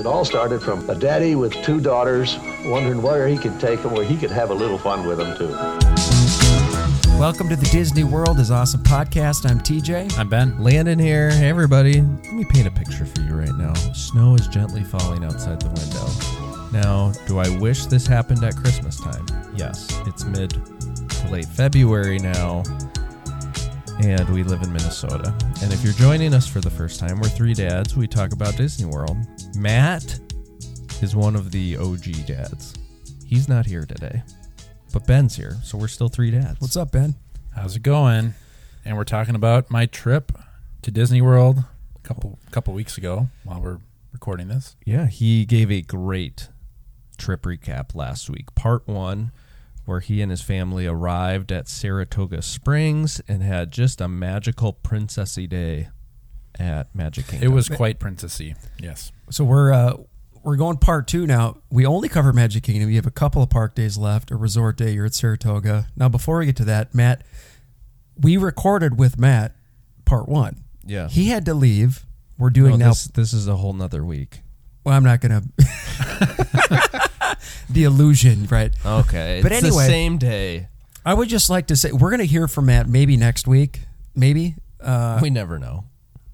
[0.00, 3.92] It all started from a daddy with two daughters wondering where he could take them,
[3.92, 5.50] where he could have a little fun with them too.
[7.18, 9.46] Welcome to the Disney World is Awesome podcast.
[9.46, 10.16] I'm TJ.
[10.16, 10.58] I'm Ben.
[10.58, 11.30] Landon here.
[11.30, 12.00] Hey, everybody.
[12.00, 13.74] Let me paint a picture for you right now.
[13.92, 16.70] Snow is gently falling outside the window.
[16.72, 19.26] Now, do I wish this happened at Christmas time?
[19.54, 19.86] Yes.
[20.06, 20.52] It's mid
[21.10, 22.62] to late February now,
[24.02, 25.34] and we live in Minnesota.
[25.62, 27.94] And if you're joining us for the first time, we're three dads.
[27.94, 29.16] We talk about Disney World.
[29.54, 30.18] Matt
[31.02, 32.74] is one of the OG dads.
[33.26, 34.22] He's not here today,
[34.92, 36.60] but Ben's here, so we're still three dads.
[36.60, 37.14] What's up, Ben?
[37.54, 38.34] How's it going?
[38.86, 40.32] And we're talking about my trip
[40.80, 41.58] to Disney World
[41.94, 43.78] a couple couple weeks ago while we're
[44.12, 44.76] recording this.
[44.86, 46.48] Yeah, he gave a great
[47.18, 48.54] trip recap last week.
[48.54, 49.30] Part one,
[49.84, 55.48] where he and his family arrived at Saratoga Springs and had just a magical princessy
[55.48, 55.88] day
[56.58, 57.50] at Magic Kingdom.
[57.50, 58.56] It was quite princessy.
[58.78, 59.12] Yes.
[59.30, 59.96] So we're uh,
[60.42, 61.58] we're going part two now.
[61.70, 62.88] We only cover Magic Kingdom.
[62.90, 64.92] You have a couple of park days left, a resort day.
[64.92, 65.88] You're at Saratoga.
[65.96, 67.24] Now, before we get to that, Matt,
[68.18, 69.54] we recorded with Matt
[70.04, 70.64] part one.
[70.84, 71.08] yeah.
[71.08, 72.06] He had to leave.
[72.38, 72.88] We're doing No, now.
[72.88, 74.40] this, this is a whole nother week.
[74.84, 75.42] well, I'm not gonna.
[77.70, 78.72] the illusion, right?
[78.84, 80.68] Okay, But it's anyway- the same day.
[81.04, 83.80] I would just like to say we're gonna hear from Matt maybe next week.
[84.14, 85.84] Maybe uh, we never know.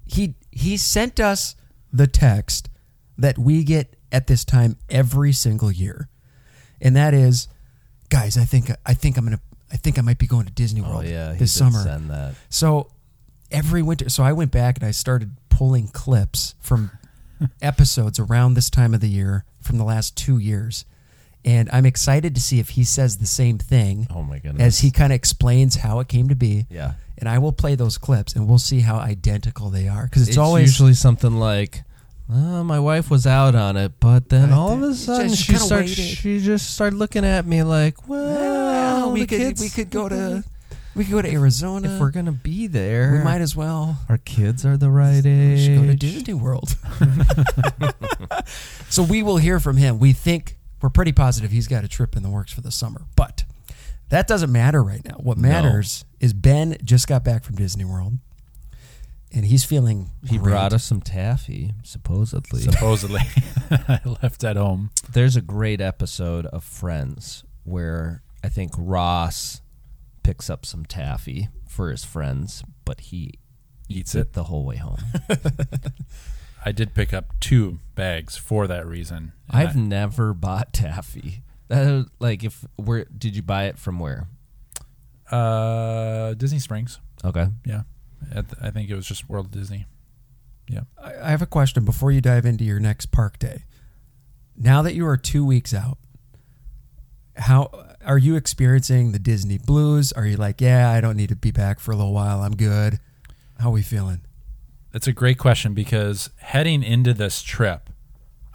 [0.05, 1.55] he he sent us
[1.93, 2.69] the text
[3.17, 6.09] that we get at this time every single year,
[6.81, 7.47] and that is,
[8.09, 9.39] guys, I think I think I'm gonna
[9.71, 11.81] I think I might be going to Disney Oh World yeah, he this did summer.
[11.83, 12.35] Send that.
[12.49, 12.89] So
[13.51, 16.91] every winter, so I went back and I started pulling clips from
[17.61, 20.85] episodes around this time of the year from the last two years,
[21.45, 24.61] and I'm excited to see if he says the same thing Oh my goodness.
[24.63, 26.65] as he kind of explains how it came to be.
[26.69, 26.93] Yeah.
[27.19, 30.29] And I will play those clips, and we'll see how identical they are because it's,
[30.29, 31.83] It's, always usually something like,
[32.31, 35.59] "Uh, "My wife was out on it, but then all of a sudden she kinda
[35.65, 35.89] started.
[35.89, 36.03] waited.
[36.17, 38.23] She just started looking at me like, well,
[39.07, 40.43] well, we could kids- we could go to
[40.95, 43.13] we could go to Arizona if we're gonna be there.
[43.13, 43.97] we might as well.
[44.09, 45.65] Our kids are the right We age.
[45.65, 46.75] should go to Disney World.
[48.97, 49.99] so we will hear from him.
[49.99, 53.05] We think we're pretty positive he's got a trip in the works for the summer,
[53.15, 53.43] but
[54.09, 55.15] that doesn't matter right now.
[55.17, 55.47] What No.
[55.49, 58.13] matters is Ben just got back from Disney World,
[59.31, 60.09] and he's feeling.
[60.25, 60.51] He great.
[60.51, 62.61] brought us some taffy, supposedly.
[62.61, 63.21] Supposedly,
[63.71, 64.89] I left at home.
[65.11, 69.61] There's a great episode of Friends where I think Ross
[70.23, 73.33] picks up some taffy for his friends, but he
[73.89, 74.19] Eats eats it.
[74.21, 74.97] it the whole way home.
[76.67, 79.31] I did pick up two bags for that reason.
[79.49, 81.43] I've never bought taffy.
[81.69, 83.99] That, like, if where did you buy it from?
[83.99, 84.27] Where?
[85.31, 86.99] Uh, Disney Springs.
[87.23, 87.47] Okay.
[87.65, 87.83] Yeah.
[88.33, 89.85] At the- I think it was just World Disney.
[90.69, 90.81] Yeah.
[91.01, 93.63] I I have a question before you dive into your next park day.
[94.57, 95.97] Now that you are two weeks out,
[97.37, 97.69] how
[98.05, 100.11] are you experiencing the Disney blues?
[100.11, 102.41] Are you like, yeah, I don't need to be back for a little while.
[102.41, 102.99] I'm good.
[103.59, 104.21] How are we feeling?
[104.97, 107.91] That's a great question because heading into this trip,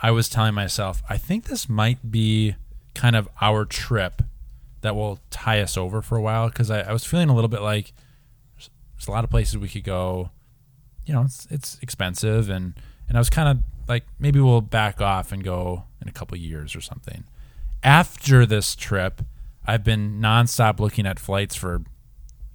[0.02, 2.56] I was telling myself, I think this might be
[2.96, 4.22] kind of our trip
[4.80, 7.46] that will tie us over for a while because I, I was feeling a little
[7.46, 7.92] bit like
[8.56, 10.30] there's, there's a lot of places we could go.
[11.06, 12.74] You know, it's it's expensive and
[13.08, 16.36] and I was kind of like maybe we'll back off and go in a couple
[16.36, 17.22] years or something.
[17.84, 19.22] After this trip,
[19.64, 21.82] I've been nonstop looking at flights for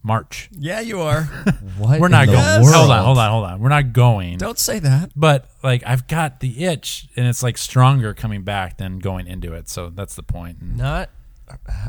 [0.07, 0.49] March.
[0.57, 1.23] Yeah, you are.
[1.77, 1.99] What?
[1.99, 2.61] We're not in the going.
[2.63, 2.75] world?
[2.75, 3.59] Hold on, hold on, hold on.
[3.59, 5.11] We're not going don't say that.
[5.15, 9.53] but like I've got the itch, and it's like stronger coming back than going into
[9.53, 9.69] it.
[9.69, 10.57] So that's the point.
[10.59, 11.11] And Not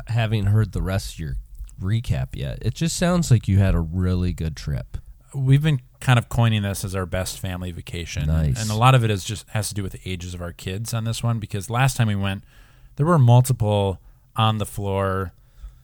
[0.07, 1.35] having heard the rest of your
[1.81, 4.97] recap yet, it just sounds like you had a really good trip.
[5.33, 8.61] we've been kind of coining this as our best family vacation, Nice.
[8.61, 10.53] and a lot of it is just has to do with the ages of our
[10.53, 11.39] kids on this one.
[11.39, 12.43] Because last time we went,
[12.95, 13.99] there were multiple
[14.35, 15.33] on the floor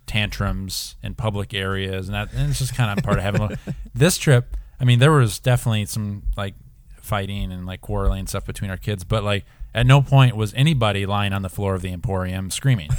[0.07, 3.41] tantrums in public areas, and that and it's just kind of part of having.
[3.43, 3.57] a-
[3.93, 6.55] this trip, I mean, there was definitely some like
[7.01, 10.53] fighting and like quarreling and stuff between our kids, but like at no point was
[10.53, 12.89] anybody lying on the floor of the Emporium screaming.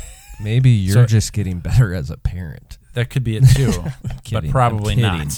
[0.42, 2.78] Maybe you're So- just getting better as a parent.
[2.94, 3.72] That could be it too,
[4.32, 5.18] but probably I'm not.
[5.18, 5.30] kidding.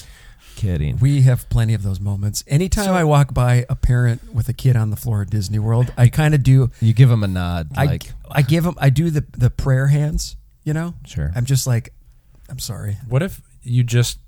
[0.56, 0.99] Kidding.
[0.99, 2.43] We have plenty of those moments.
[2.49, 5.59] Anytime So- I walk by a parent with a kid on the floor at Disney
[5.61, 6.70] World, I kind of do.
[6.81, 8.75] You give them a nod, I like I give them.
[8.79, 10.37] I do the the prayer hands.
[10.69, 10.94] You know.
[11.06, 11.32] sure.
[11.35, 11.93] I'm just like,
[12.50, 12.99] I'm sorry.
[13.09, 14.19] What if you just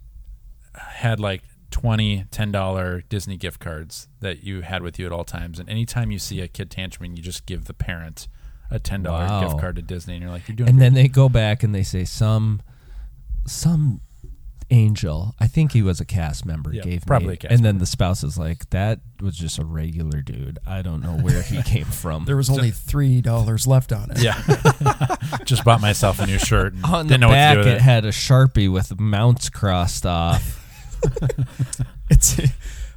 [0.74, 5.58] had like 20 $10 Disney gift cards that you had with you at all times,
[5.60, 8.26] and anytime you see a kid tantrum, you just give the parent
[8.70, 9.42] a $10 Wow.
[9.42, 10.84] gift card to Disney, and you're like, you're doing and great.
[10.86, 12.62] then they go back and they say some
[13.46, 14.00] some
[14.70, 15.34] Angel.
[15.40, 16.72] I think he was a cast member.
[16.72, 19.58] Yeah, gave probably me, a cast and then the spouse is like, "That was just
[19.58, 20.58] a regular dude.
[20.66, 24.22] I don't know where he came from." There was only three dollars left on it.
[24.22, 24.40] Yeah.
[25.44, 26.72] Just bought myself a new shirt.
[26.74, 27.84] And on didn't the know back, what to do it with it.
[27.84, 30.56] had a sharpie with mounts crossed off.
[32.10, 32.40] It's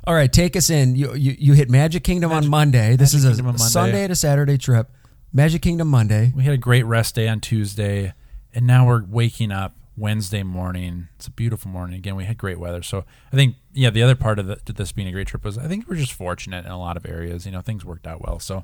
[0.06, 0.32] all right.
[0.32, 0.96] Take us in.
[0.96, 2.96] You you, you hit Magic Kingdom on Monday.
[2.96, 3.64] This Magic is a Kingdom on Monday.
[3.72, 4.92] Sunday to Saturday trip.
[5.32, 6.32] Magic Kingdom Monday.
[6.36, 8.14] We had a great rest day on Tuesday,
[8.54, 11.08] and now we're waking up Wednesday morning.
[11.16, 11.96] It's a beautiful morning.
[11.96, 12.82] Again, we had great weather.
[12.82, 15.58] So I think, yeah, the other part of the, this being a great trip was
[15.58, 17.46] I think we're just fortunate in a lot of areas.
[17.46, 18.40] You know, things worked out well.
[18.40, 18.64] So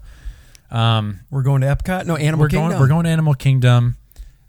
[0.72, 2.06] um, We're going to Epcot.
[2.06, 2.70] No, Animal we're Kingdom.
[2.70, 2.82] going.
[2.82, 3.98] We're going to Animal Kingdom.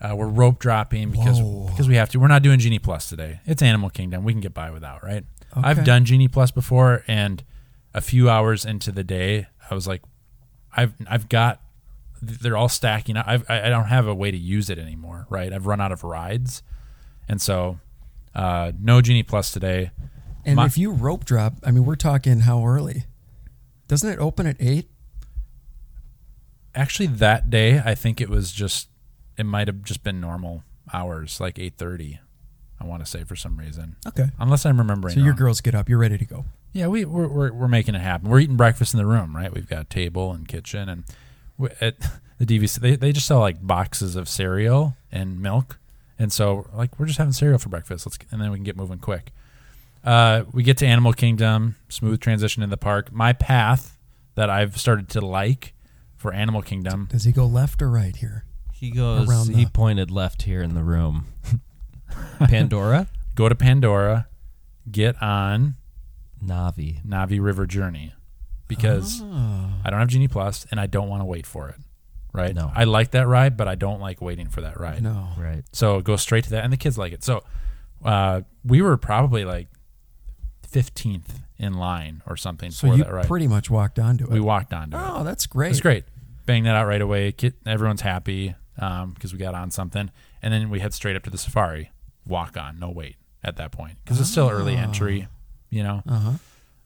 [0.00, 1.66] Uh, we're rope dropping because Whoa.
[1.68, 2.20] because we have to.
[2.20, 3.40] We're not doing Genie Plus today.
[3.44, 4.24] It's Animal Kingdom.
[4.24, 5.24] We can get by without, right?
[5.56, 5.60] Okay.
[5.68, 7.42] I've done Genie Plus before, and
[7.92, 10.02] a few hours into the day, I was like,
[10.74, 11.60] I've I've got.
[12.22, 13.16] They're all stacking.
[13.16, 15.52] I I don't have a way to use it anymore, right?
[15.52, 16.62] I've run out of rides,
[17.28, 17.78] and so
[18.34, 19.90] uh, no Genie Plus today.
[20.44, 23.04] And My- if you rope drop, I mean, we're talking how early?
[23.88, 24.88] Doesn't it open at eight?
[26.74, 28.88] Actually, that day, I think it was just.
[29.36, 30.62] It might have just been normal
[30.92, 32.20] hours, like eight thirty.
[32.78, 33.96] I want to say for some reason.
[34.06, 34.26] Okay.
[34.38, 35.14] Unless I'm remembering.
[35.14, 35.36] So your wrong.
[35.38, 35.88] girls get up.
[35.88, 36.44] You're ready to go.
[36.72, 38.28] Yeah, we we're, we're we're making it happen.
[38.30, 39.52] We're eating breakfast in the room, right?
[39.52, 41.04] We've got table and kitchen, and
[41.80, 41.96] at
[42.38, 45.78] the DVC they they just sell like boxes of cereal and milk,
[46.18, 48.06] and so like we're just having cereal for breakfast.
[48.06, 49.32] Let's and then we can get moving quick.
[50.02, 53.12] Uh, we get to Animal Kingdom, smooth transition in the park.
[53.12, 53.98] My path
[54.34, 55.74] that I've started to like
[56.16, 57.08] for Animal Kingdom.
[57.10, 58.44] Does he go left or right here?
[58.72, 59.28] He goes.
[59.28, 61.26] Around he the- pointed left here in the room.
[62.48, 64.26] Pandora, Go to Pandora,
[64.90, 65.76] get on
[66.44, 67.04] Na'vi.
[67.06, 68.12] Na'vi River Journey
[68.70, 71.76] because I don't have Genie Plus and I don't want to wait for it.
[72.32, 72.54] Right?
[72.54, 72.70] No.
[72.74, 75.02] I like that ride, but I don't like waiting for that ride.
[75.02, 75.28] No.
[75.36, 75.64] Right.
[75.72, 77.24] So go straight to that, and the kids like it.
[77.24, 77.42] So
[78.04, 79.66] uh, we were probably like
[80.68, 83.26] fifteenth in line or something So for you that ride.
[83.26, 84.30] pretty much walked onto it.
[84.30, 85.02] we walked onto it.
[85.04, 85.70] oh, that's great.
[85.72, 86.04] It's great.
[86.46, 87.32] Bang that out right away.
[87.32, 90.10] Get, everyone's happy because we got on something,
[90.42, 91.90] and then we head straight up to the safari.
[92.26, 95.26] Walk on, no wait at that point because it's still early entry.
[95.68, 96.02] You know.
[96.08, 96.32] Uh huh.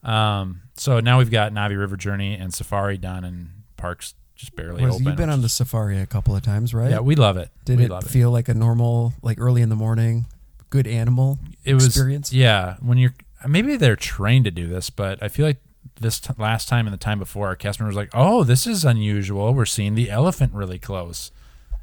[0.05, 4.85] Um, so now we've got Na'vi River Journey and Safari done, and parks just barely
[4.85, 5.07] Was, open.
[5.07, 6.91] you've been on the safari a couple of times, right?
[6.91, 7.51] Yeah, we love it.
[7.65, 10.27] Did we it feel like a normal, like early in the morning,
[10.75, 12.33] good animal it was experience?
[12.33, 13.15] yeah when you're
[13.47, 15.59] maybe they're trained to do this but i feel like
[16.01, 18.67] this t- last time and the time before our cast member was like oh this
[18.67, 21.31] is unusual we're seeing the elephant really close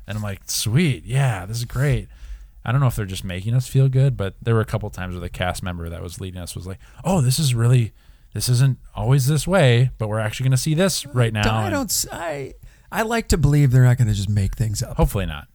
[0.05, 2.09] and i'm like sweet yeah this is great
[2.65, 4.89] i don't know if they're just making us feel good but there were a couple
[4.89, 7.93] times where the cast member that was leading us was like oh this is really
[8.33, 11.69] this isn't always this way but we're actually going to see this right now I
[11.69, 11.89] don't.
[11.89, 12.53] s- I
[12.91, 14.97] I like to believe they're not going to just make things up.
[14.97, 15.47] hopefully not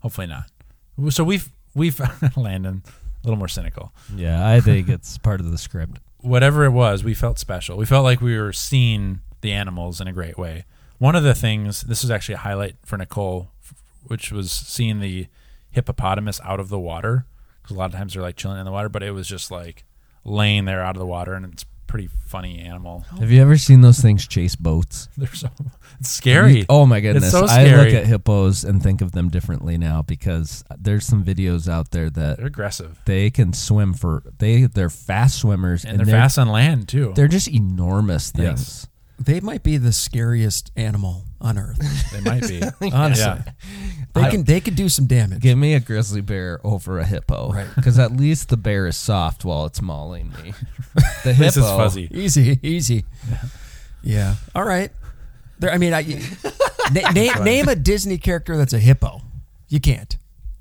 [0.00, 0.44] hopefully not
[1.10, 2.00] so we've we've
[2.36, 5.98] landon a little more cynical Yeah, I think it's part of the script.
[6.20, 7.76] whatever it was, we felt special.
[7.76, 10.64] We felt like we were seeing the animals in a great way.
[10.98, 13.50] One of the things, this was actually a highlight for Nicole,
[14.06, 15.26] which was seeing the
[15.70, 17.26] hippopotamus out of the water.
[17.62, 19.50] Because a lot of times they're like chilling in the water, but it was just
[19.50, 19.84] like
[20.24, 23.04] laying there out of the water, and it's a pretty funny animal.
[23.18, 25.08] Have you ever seen those things chase boats?
[25.16, 25.50] They're so
[25.98, 26.64] it's scary.
[26.68, 27.32] Oh my goodness.
[27.32, 27.96] so I look scary.
[27.96, 32.36] at hippos and think of them differently now because there's some videos out there that
[32.36, 36.88] They're aggressive, they can swim for they they're fast swimmers and, they're, fast on land
[36.88, 37.12] too.
[37.16, 38.46] They're just enormous things.
[38.46, 38.86] Yes.
[39.18, 41.78] They might be the scariest animal on earth.
[42.12, 42.60] They might be.
[42.92, 43.42] Honestly, Yeah.
[44.14, 45.40] they I- can they can do some damage.
[45.40, 47.52] Give me a grizzly bear over a hippo.
[47.52, 47.66] Right.
[47.76, 50.52] Because at least the bear is soft while it's mauling me.
[51.24, 52.08] The This hippo is fuzzy.
[52.12, 53.04] Easy, easy.
[54.02, 54.34] Yeah.
[54.54, 54.90] All right.
[55.58, 55.70] There.
[55.72, 56.02] I mean, I,
[56.92, 59.20] na- name name a Disney character that's a hippo.
[59.68, 60.16] You can't.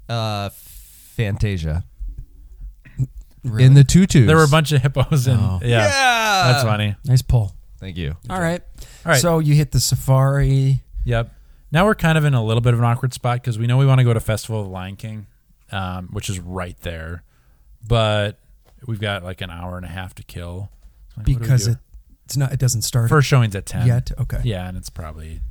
[0.08, 1.84] Uh Fantasia.
[3.44, 3.64] Really.
[3.64, 4.28] In the tutus.
[4.28, 5.38] There were a bunch of hippos in.
[5.38, 5.60] Oh.
[5.64, 5.88] Yeah,
[6.52, 6.96] that's funny.
[7.06, 7.56] nice pull.
[7.80, 8.16] Thank you.
[8.30, 8.62] All right.
[9.10, 9.22] All right.
[9.22, 10.84] So you hit the safari.
[11.06, 11.34] Yep.
[11.72, 13.78] Now we're kind of in a little bit of an awkward spot because we know
[13.78, 15.26] we want to go to Festival of the Lion King,
[15.72, 17.24] um, which is right there,
[17.88, 18.38] but
[18.88, 20.70] we've got like an hour and a half to kill.
[21.18, 21.72] Like, what do because do?
[21.72, 21.78] it,
[22.26, 22.52] it's not.
[22.54, 23.88] It doesn't start first showing's at ten.
[23.88, 24.12] yet.
[24.20, 24.42] Okay.
[24.44, 25.42] Yeah, and it's probably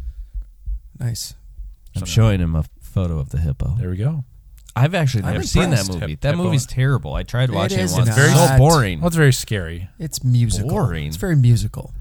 [0.99, 1.35] Nice.
[1.95, 3.75] I'm something- showing him a photo of the hippo.
[3.79, 4.25] There we go.
[4.77, 6.11] I've actually I'm never seen that movie.
[6.12, 6.43] Hip- that hippo.
[6.45, 7.15] movie's terrible.
[7.15, 8.09] I tried It watching it, is once.
[8.09, 9.00] It's very so boring.
[9.00, 9.88] Well, it's very scary.
[9.99, 10.71] It's musical.
[10.71, 11.07] Boring.
[11.09, 11.93] It's very musical.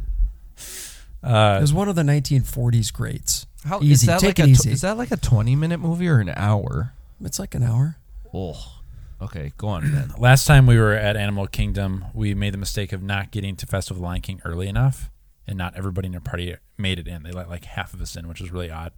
[1.27, 3.45] It Uh, was one of the 1940s greats.
[3.65, 3.91] How, Easy.
[3.93, 4.71] Is that Take like it a easy.
[4.71, 6.93] is that like a 20 minute movie or an hour?
[7.21, 7.97] It's like an hour.
[8.33, 8.79] Oh,
[9.21, 9.51] okay.
[9.57, 10.13] Go on, Ben.
[10.19, 13.65] last time we were at Animal Kingdom, we made the mistake of not getting to
[13.65, 15.09] Festival of the Lion King early enough,
[15.45, 17.23] and not everybody in our party made it in.
[17.23, 18.93] They let like half of us in, which was really odd.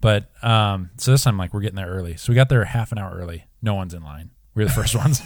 [0.00, 2.92] But um, so this time, like we're getting there early, so we got there half
[2.92, 3.44] an hour early.
[3.62, 4.30] No one's in line.
[4.54, 5.20] We were the first ones.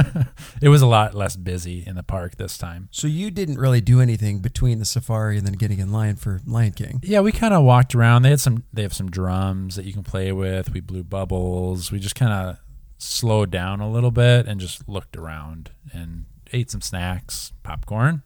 [0.62, 2.88] it was a lot less busy in the park this time.
[2.90, 6.40] So you didn't really do anything between the safari and then getting in line for
[6.46, 7.00] Lion King.
[7.02, 8.22] Yeah, we kind of walked around.
[8.22, 8.64] They had some.
[8.72, 10.72] They have some drums that you can play with.
[10.72, 11.92] We blew bubbles.
[11.92, 12.56] We just kind of
[12.96, 18.22] slowed down a little bit and just looked around and ate some snacks, popcorn,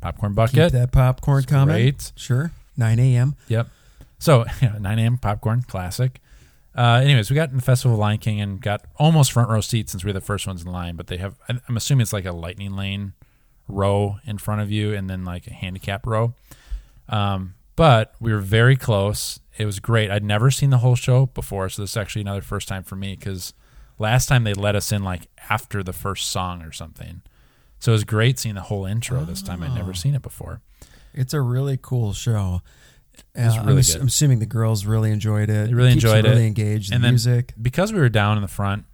[0.00, 0.72] popcorn Keep bucket.
[0.72, 1.96] that popcorn coming.
[2.14, 2.52] Sure.
[2.76, 3.34] 9 a.m.
[3.48, 3.68] Yep.
[4.18, 5.18] So yeah, 9 a.m.
[5.18, 6.20] popcorn, classic.
[6.76, 9.62] Uh, anyways, we got in the Festival of Lion King and got almost front row
[9.62, 10.94] seats since we were the first ones in line.
[10.94, 13.14] But they have, I'm assuming it's like a lightning lane
[13.66, 16.34] row in front of you and then like a handicap row.
[17.08, 19.40] Um, but we were very close.
[19.56, 20.10] It was great.
[20.10, 22.96] I'd never seen the whole show before, so this is actually another first time for
[22.96, 23.54] me because
[23.98, 27.22] last time they let us in like after the first song or something.
[27.78, 29.62] So it was great seeing the whole intro this time.
[29.62, 30.60] I'd never seen it before.
[31.12, 32.60] It's a really cool show.
[33.34, 34.00] Was Uh, really I'm, ass- good.
[34.02, 35.68] I'm assuming the girls really enjoyed it.
[35.68, 36.28] They really you enjoyed it.
[36.30, 36.92] Really engaged.
[36.92, 37.54] And the music.
[37.60, 38.84] because we were down in the front,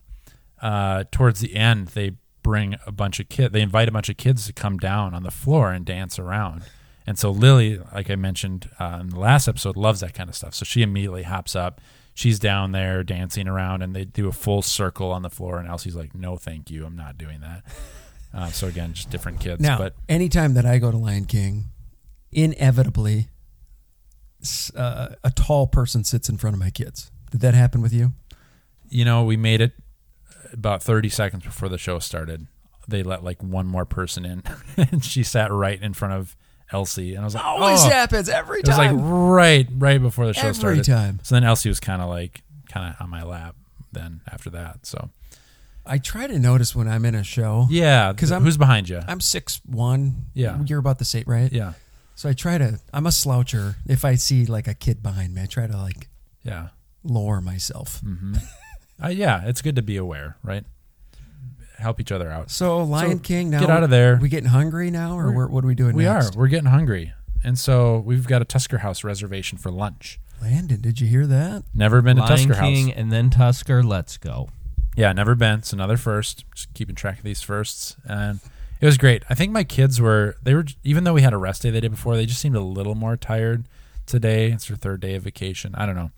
[0.61, 2.13] uh, towards the end, they
[2.43, 3.53] bring a bunch of kids.
[3.53, 6.63] They invite a bunch of kids to come down on the floor and dance around.
[7.07, 10.37] And so Lily, like I mentioned uh, in the last episode, loves that kind of
[10.37, 10.55] stuff.
[10.55, 11.81] So she immediately hops up.
[12.15, 15.59] She's down there dancing around, and they do a full circle on the floor.
[15.59, 17.63] And Elsie's like, "No, thank you, I'm not doing that."
[18.35, 19.61] Uh, so again, just different kids.
[19.63, 21.67] Now, but anytime that I go to Lion King,
[22.31, 23.29] inevitably,
[24.77, 27.11] uh, a tall person sits in front of my kids.
[27.31, 28.13] Did that happen with you?
[28.89, 29.73] you know, we made it
[30.53, 32.47] about 30 seconds before the show started.
[32.87, 34.43] They let like one more person in,
[34.77, 36.37] and she sat right in front of
[36.71, 38.91] Elsie, and I was like, Always "Oh." happens every time.
[38.91, 40.81] It was like right, right before the show every started.
[40.81, 41.21] Every time.
[41.23, 43.55] So then Elsie was kind of like, kind of on my lap.
[43.93, 45.09] Then after that, so
[45.87, 47.67] I try to notice when I'm in a show.
[47.71, 49.01] yeah, 'Cause th- I'm- who's behind you?
[49.07, 50.27] I'm six one.
[50.35, 50.59] Yeah.
[50.67, 51.51] you're about the same, right?
[51.53, 51.73] yeah,
[52.23, 52.79] So I try to.
[52.95, 53.75] I'm a sloucher.
[53.89, 56.07] If I see like a kid behind me, I try to like
[56.45, 56.69] yeah,
[57.03, 57.99] lower myself.
[57.99, 58.35] hmm
[59.03, 59.43] uh, yeah.
[59.47, 60.63] It's good to be aware, right?
[61.79, 62.49] Help each other out.
[62.53, 63.59] So Lion So, King now.
[63.59, 64.21] get out of there.
[64.23, 65.97] We getting hungry now, or We're- what, what are we doing?
[65.97, 66.37] We next?
[66.37, 66.39] are.
[66.39, 67.13] We're getting hungry,
[67.43, 70.21] and so we've got a Tusker House reservation for lunch.
[70.41, 71.65] Landon, did you hear that?
[71.75, 72.97] Never been to Lion Tusker King House.
[72.99, 73.83] and then Tusker.
[73.83, 74.49] Let's go.
[74.95, 75.59] Yeah, never been.
[75.59, 76.45] It's another first.
[76.55, 78.39] Just keeping track of these firsts, and
[78.83, 79.23] it was great.
[79.31, 81.81] I think my kids were they were even though we had a rest day the
[81.81, 83.69] day before, they just seemed a little more tired
[84.07, 84.51] today.
[84.51, 85.73] It's their third day of vacation.
[85.77, 86.11] I don't know.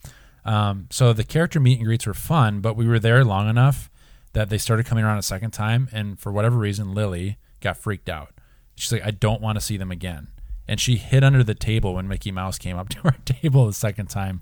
[0.46, 3.90] Um, so the character meet and greets were fun, but we were there long enough
[4.32, 8.08] that they started coming around a second time, and for whatever reason, Lily got freaked
[8.08, 8.32] out.
[8.76, 10.28] She's like, I don't want to see them again.
[10.66, 13.74] And she hid under the table when Mickey Mouse came up to our table the
[13.74, 14.40] second time.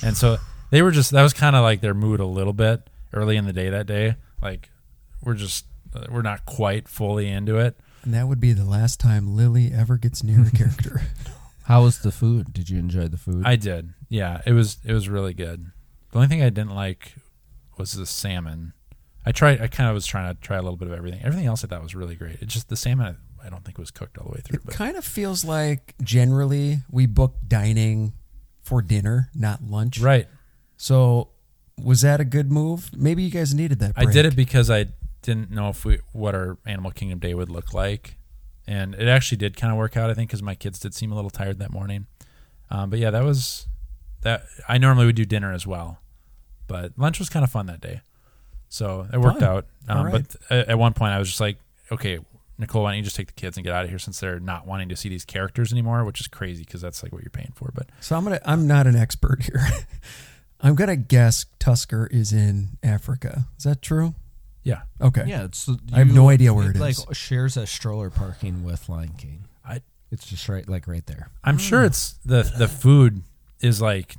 [0.00, 0.38] And so
[0.70, 3.46] they were just, that was kind of like their mood a little bit early in
[3.46, 4.14] the day that day.
[4.40, 4.70] Like,
[5.22, 5.66] we're just,
[6.10, 7.76] we're not quite fully into it.
[8.02, 11.02] And that would be the last time Lily ever gets near a character.
[11.64, 12.52] How was the food?
[12.52, 13.42] Did you enjoy the food?
[13.46, 13.94] I did.
[14.10, 15.70] Yeah, it was, it was really good.
[16.10, 17.14] The only thing I didn't like
[17.78, 18.74] was the salmon.
[19.24, 21.20] I tried, I kind of was trying to try a little bit of everything.
[21.24, 22.36] Everything else I thought was really great.
[22.42, 24.56] It's just the salmon, I, I don't think was cooked all the way through.
[24.58, 28.12] It But kind of feels like generally we book dining
[28.62, 29.98] for dinner, not lunch.
[30.00, 30.26] right.
[30.76, 31.30] So
[31.82, 32.90] was that a good move?
[32.94, 33.92] Maybe you guys needed that.
[33.96, 34.86] I did it because I
[35.24, 38.16] didn't know if we what our Animal Kingdom day would look like,
[38.66, 40.10] and it actually did kind of work out.
[40.10, 42.06] I think because my kids did seem a little tired that morning.
[42.70, 43.66] Um, but yeah, that was
[44.22, 44.44] that.
[44.68, 45.98] I normally would do dinner as well,
[46.68, 48.02] but lunch was kind of fun that day,
[48.68, 49.48] so it worked Fun.
[49.48, 49.66] out.
[49.88, 50.12] Um, right.
[50.12, 51.58] But th- at one point, I was just like,
[51.90, 52.18] okay.
[52.56, 54.38] Nicole, why don't you just take the kids and get out of here since they're
[54.38, 57.30] not wanting to see these characters anymore, which is crazy because that's like what you're
[57.30, 57.72] paying for.
[57.74, 58.38] But So I'm gonna.
[58.44, 59.60] I'm not an expert here.
[60.60, 63.46] I'm gonna guess Tusker is in Africa.
[63.58, 64.14] Is that true?
[64.64, 65.24] Yeah, Okay.
[65.26, 65.68] yeah, it's.
[65.92, 69.44] I have no idea where it like shares a stroller parking with Lion King.
[69.64, 69.80] I
[70.10, 71.28] It's just right, like right there.
[71.44, 71.86] I'm sure hmm.
[71.86, 73.22] it's the the food
[73.60, 74.16] is like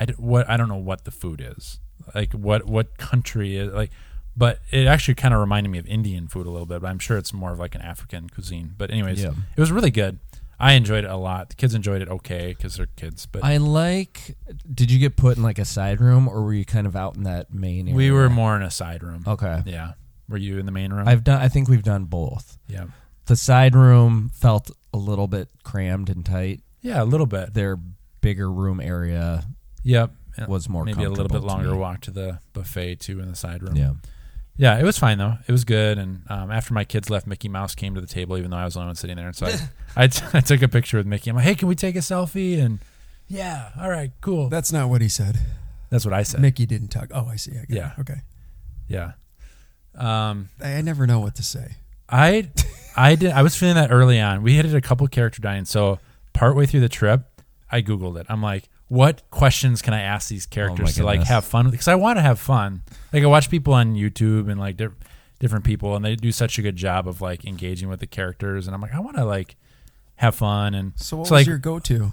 [0.00, 1.78] I d- what I don't know what the food is
[2.14, 3.90] like what what country is like
[4.36, 6.98] but it actually kind of reminded me of Indian food a little bit but I'm
[6.98, 9.30] sure it's more of like an African cuisine but anyways Yeah.
[9.56, 10.18] it was really good
[10.58, 13.56] I enjoyed it a lot the kids enjoyed it okay because they're kids but I
[13.58, 14.36] like.
[14.72, 17.16] Did you get put in like a side room, or were you kind of out
[17.16, 17.86] in that main?
[17.88, 17.96] area?
[17.96, 19.62] we were more in a side room okay.
[19.66, 19.92] yeah
[20.28, 21.40] were you in the main room I've done.
[21.42, 22.56] I think we've done both.
[22.68, 22.84] yeah
[23.26, 26.62] The side room felt a little bit crammed and tight.
[26.82, 27.76] yeah a little bit Their
[28.20, 29.44] bigger room area
[29.82, 30.12] yep
[30.48, 31.78] was more maybe a little bit comfortable to longer me.
[31.78, 33.92] walk to the buffet too in the side room Yeah.
[34.56, 35.38] Yeah, it was fine though.
[35.46, 35.98] It was good.
[35.98, 38.64] And um, after my kids left, Mickey Mouse came to the table, even though I
[38.64, 39.26] was the only one sitting there.
[39.26, 39.58] And so I,
[40.04, 41.30] I, t- I took a picture with Mickey.
[41.30, 42.58] I'm like, hey, can we take a selfie?
[42.58, 42.78] And
[43.26, 44.48] yeah, all right, cool.
[44.48, 45.38] That's not what he said.
[45.90, 46.40] That's what I said.
[46.40, 47.10] Mickey didn't talk.
[47.12, 47.52] Oh, I see.
[47.52, 47.92] I Yeah.
[47.92, 48.00] It.
[48.00, 48.20] Okay.
[48.88, 49.12] Yeah.
[49.96, 51.76] Um, I, I never know what to say.
[52.08, 52.50] I,
[52.96, 53.32] I did.
[53.32, 54.42] I was feeling that early on.
[54.42, 55.64] We hit a couple character dining.
[55.64, 55.98] So
[56.32, 58.26] partway through the trip, I googled it.
[58.28, 61.72] I'm like, what questions can I ask these characters to like have fun with?
[61.72, 62.82] Because I want to have fun.
[63.12, 64.88] Like I watch people on YouTube and like di-
[65.40, 68.66] different people, and they do such a good job of like engaging with the characters,
[68.66, 69.56] and I'm like, I want to like
[70.16, 72.12] have fun and So what so, was like your go-to?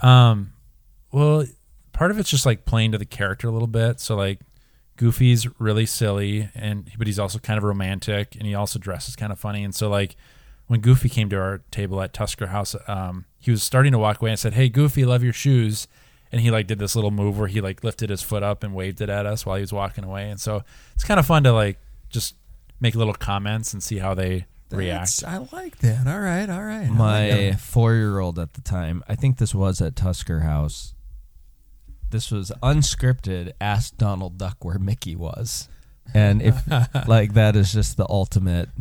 [0.00, 0.52] um,
[1.10, 1.44] well,
[1.92, 3.98] part of it's just like playing to the character a little bit.
[3.98, 4.38] So like,
[4.96, 9.32] Goofy's really silly, and but he's also kind of romantic, and he also dresses kind
[9.32, 9.64] of funny.
[9.64, 10.14] And so like,
[10.68, 14.22] when Goofy came to our table at Tusker House, um, he was starting to walk
[14.22, 15.88] away and said, "Hey, Goofy, love your shoes."
[16.32, 18.74] And he like did this little move where he like lifted his foot up and
[18.74, 20.30] waved it at us while he was walking away.
[20.30, 20.62] And so
[20.94, 22.34] it's kind of fun to like just
[22.80, 25.20] make little comments and see how they react.
[25.20, 26.06] That's- I like that.
[26.06, 26.84] All right, all right.
[26.86, 30.40] I like My four year old at the time, I think this was at Tusker
[30.40, 30.94] House.
[32.10, 33.52] This was unscripted.
[33.60, 35.68] Asked Donald Duck where Mickey was,
[36.14, 36.56] and if
[37.08, 38.68] like that is just the ultimate.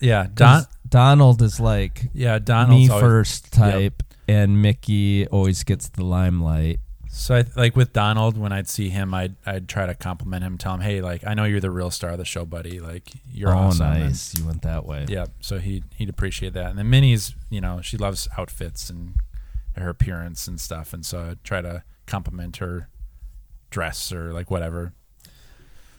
[0.00, 0.62] Yeah, Don.
[0.62, 6.04] 'Cause Donald is like Yeah, Donald's me always- first type, and Mickey always gets the
[6.04, 6.80] limelight.
[7.08, 10.58] So I, like with Donald, when I'd see him, I'd I'd try to compliment him,
[10.58, 12.80] tell him, "Hey, like I know you're the real star of the show, buddy.
[12.80, 14.36] Like you're oh, awesome." And- nice!
[14.36, 15.06] You went that way.
[15.08, 16.70] yeah, so he he'd appreciate that.
[16.70, 19.14] And then Minnie's, you know, she loves outfits and
[19.76, 22.88] her appearance and stuff, and so I try to compliment her
[23.70, 24.92] dress or like whatever.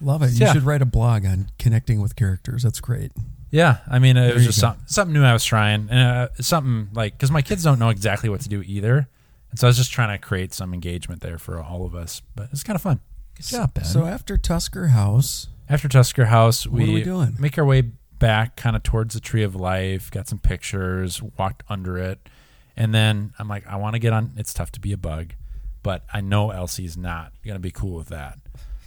[0.01, 0.31] Love it.
[0.33, 0.53] You Yeah.
[0.53, 2.63] should write a blog on connecting with characters.
[2.63, 3.13] That's great.
[3.55, 6.27] Yeah, I mean, it There was just some, something new I was trying, and uh,
[6.41, 9.07] something like because my kids don't know exactly what to do either,
[9.49, 12.21] and so I was just trying to create some engagement there for all of us.
[12.35, 12.99] But it's kind of fun.
[13.37, 13.85] Good job, Ben.
[13.85, 17.35] So after Tusker House, After Tusker House, What are we, we doing?
[17.39, 17.83] make our way
[18.19, 22.27] back kind of towards the Tree of Life, got some pictures, walked under it.
[22.75, 24.33] And then I'm like, I want to get on.
[24.35, 25.33] It's tough to be a bug,
[25.81, 28.37] but I know Elsie's not going to be cool with that.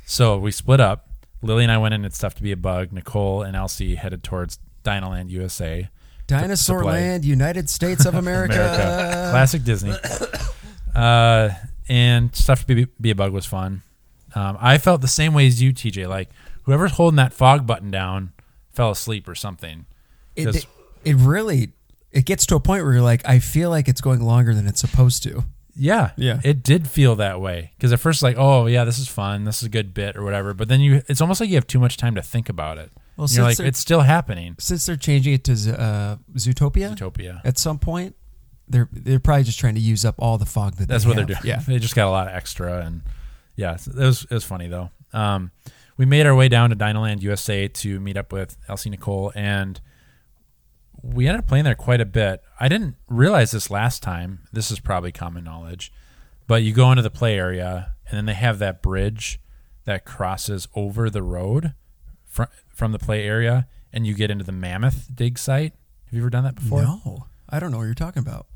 [0.05, 1.08] So we split up.
[1.43, 2.05] Lily and I went in.
[2.05, 2.93] It's tough to be a bug.
[2.93, 5.89] Nicole and Elsie headed towards Dinoland USA.
[6.27, 6.85] Dinosaur.
[6.85, 8.55] Land, United States of America.
[9.31, 9.95] Classic Disney.
[10.95, 11.51] Uh,
[11.89, 13.83] and stuff to be, be a bug was fun.
[14.35, 16.09] Um, I felt the same way as you, TJ.
[16.09, 16.29] Like
[16.65, 18.33] whoever's holding that fog button down
[18.73, 19.87] fell asleep or something.
[20.35, 20.67] It, it,
[21.05, 21.73] it really
[22.11, 24.67] it gets to a point where you're like, I feel like it's going longer than
[24.67, 25.45] it's supposed to.
[25.79, 26.41] Yeah, Yeah.
[26.45, 29.59] It did feel that way because at first, like, oh yeah, this is fun, this
[29.59, 30.53] is a good bit or whatever.
[30.55, 32.91] But then you, it's almost like you have too much time to think about it.
[33.17, 34.57] Well, you're like, since it's still happening.
[34.59, 37.41] Since they're changing it to uh, Zootopia, Utopia.
[37.45, 38.15] at some point,
[38.69, 41.17] they're they're probably just trying to use up all the fog that That's they what
[41.17, 41.41] they're doing.
[41.45, 41.61] Yeah.
[41.67, 43.03] they just got a lot of extra, and
[43.57, 44.91] yeah, it was it was funny though.
[45.13, 45.51] Um,
[45.97, 49.81] we made our way down to Dinoland USA to meet up with Elsie Nicole, and
[51.03, 52.43] we ended up playing there quite a bit.
[52.59, 54.41] I didn't realize this last time.
[54.53, 55.93] This is probably common knowledge,
[56.47, 59.41] but you go into the play area, and then they have that bridge
[59.85, 61.75] that crosses over the road
[62.25, 65.73] from from the play area, and you get into the Mammoth dig site.
[66.07, 66.83] Have you ever done that before?
[66.83, 68.47] No, I don't know what you're talking about.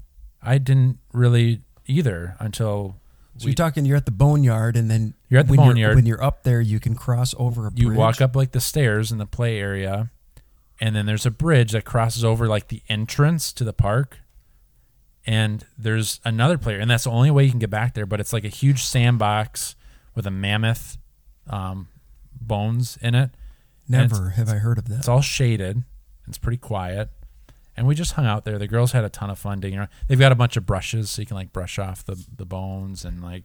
[0.42, 2.96] I didn't really either until
[3.38, 5.96] So you're talking you're at the boneyard, and then You're at the when boneyard.
[5.96, 9.12] when you're up there, you can cross over a you walk up like the stairs
[9.12, 10.10] in the play area
[10.82, 14.18] and then there's a bridge that crosses over like the entrance to the park
[15.24, 18.18] and there's another player and that's the only way you can get back there but
[18.18, 19.76] it's like a huge sandbox
[20.16, 20.98] with a mammoth
[21.48, 21.88] um,
[22.40, 23.30] bones in it
[23.88, 24.98] Never have I heard of that.
[24.98, 25.84] it's all shaded
[26.26, 27.10] it's pretty quiet
[27.76, 29.90] and we just hung out there the girls had a ton of fun digging around
[30.08, 33.04] they've got a bunch of brushes so you can like brush off the, the bones
[33.04, 33.44] and like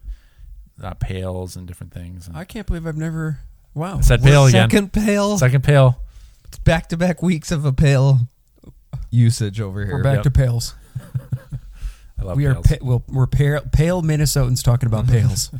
[0.82, 3.40] uh, pails and different things and I can't believe I've never.
[3.74, 3.98] Wow.
[3.98, 5.38] I said pail again Second pail.
[5.38, 6.00] second pail
[6.64, 8.20] Back to back weeks of a pail
[9.10, 9.94] usage over here.
[9.96, 10.22] We're back Yep.
[10.24, 10.74] to pails.
[12.18, 15.50] I love we are pa- we'll, we're pale, pale Minnesotans talking about pails.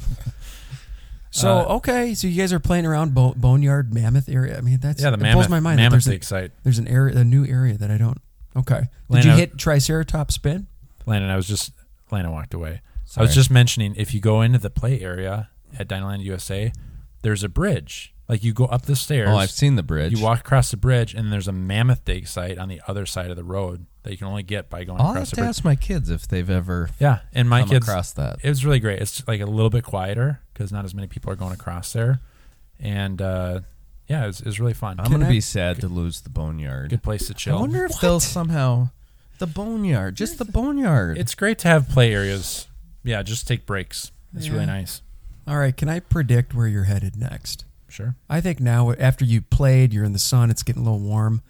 [1.31, 4.59] so Uh, okay, so you guys are playing around Bo- Boneyard Mammoth area.
[4.59, 5.77] I mean, that's Yeah, the it mammoth, blows my mind.
[5.79, 6.51] mammoth there's, a, site.
[6.64, 8.18] there's an area, a new area that I don't.
[8.57, 10.66] Okay, did Lana- you hit Triceratops spin?
[11.07, 11.72] Landon, I was just
[12.11, 12.81] Lana walked away.
[13.16, 15.48] I was just mentioning if you go into the play area
[15.79, 16.72] at Dinoland USA,
[17.22, 18.12] there's a bridge.
[18.29, 19.29] Like you go up the stairs.
[19.31, 20.12] Oh, I've seen the bridge.
[20.12, 23.31] You walk across the bridge, and there's a mammoth dig site on the other side
[23.31, 25.41] of the road that you can only get by going I'll across have the to
[25.43, 25.49] bridge.
[25.49, 28.37] ask my kids if they've ever Yeah, and my come kids, across that.
[28.43, 29.01] it was really great.
[29.01, 32.21] It's like a little bit quieter because not as many people are going across there,
[32.79, 33.61] and uh,
[34.09, 34.99] yeah, it was, it was really fun.
[35.01, 36.91] I'm Can gonna I- be sad to lose the boneyard.
[36.91, 37.55] Good place to chill.
[37.55, 37.61] I chill.
[37.62, 38.91] wonder if they'll somehow
[39.38, 41.17] the boneyard, just the boneyard.
[41.17, 42.67] It's great to have play areas.
[43.05, 44.12] Yeah, just take breaks.
[44.35, 44.67] It's really Yeah.
[44.67, 45.01] nice.
[45.47, 47.64] All right, can I predict where you're headed next?
[47.88, 48.16] Sure.
[48.29, 51.42] I think now after you played, you're in the sun, it's getting a little warm.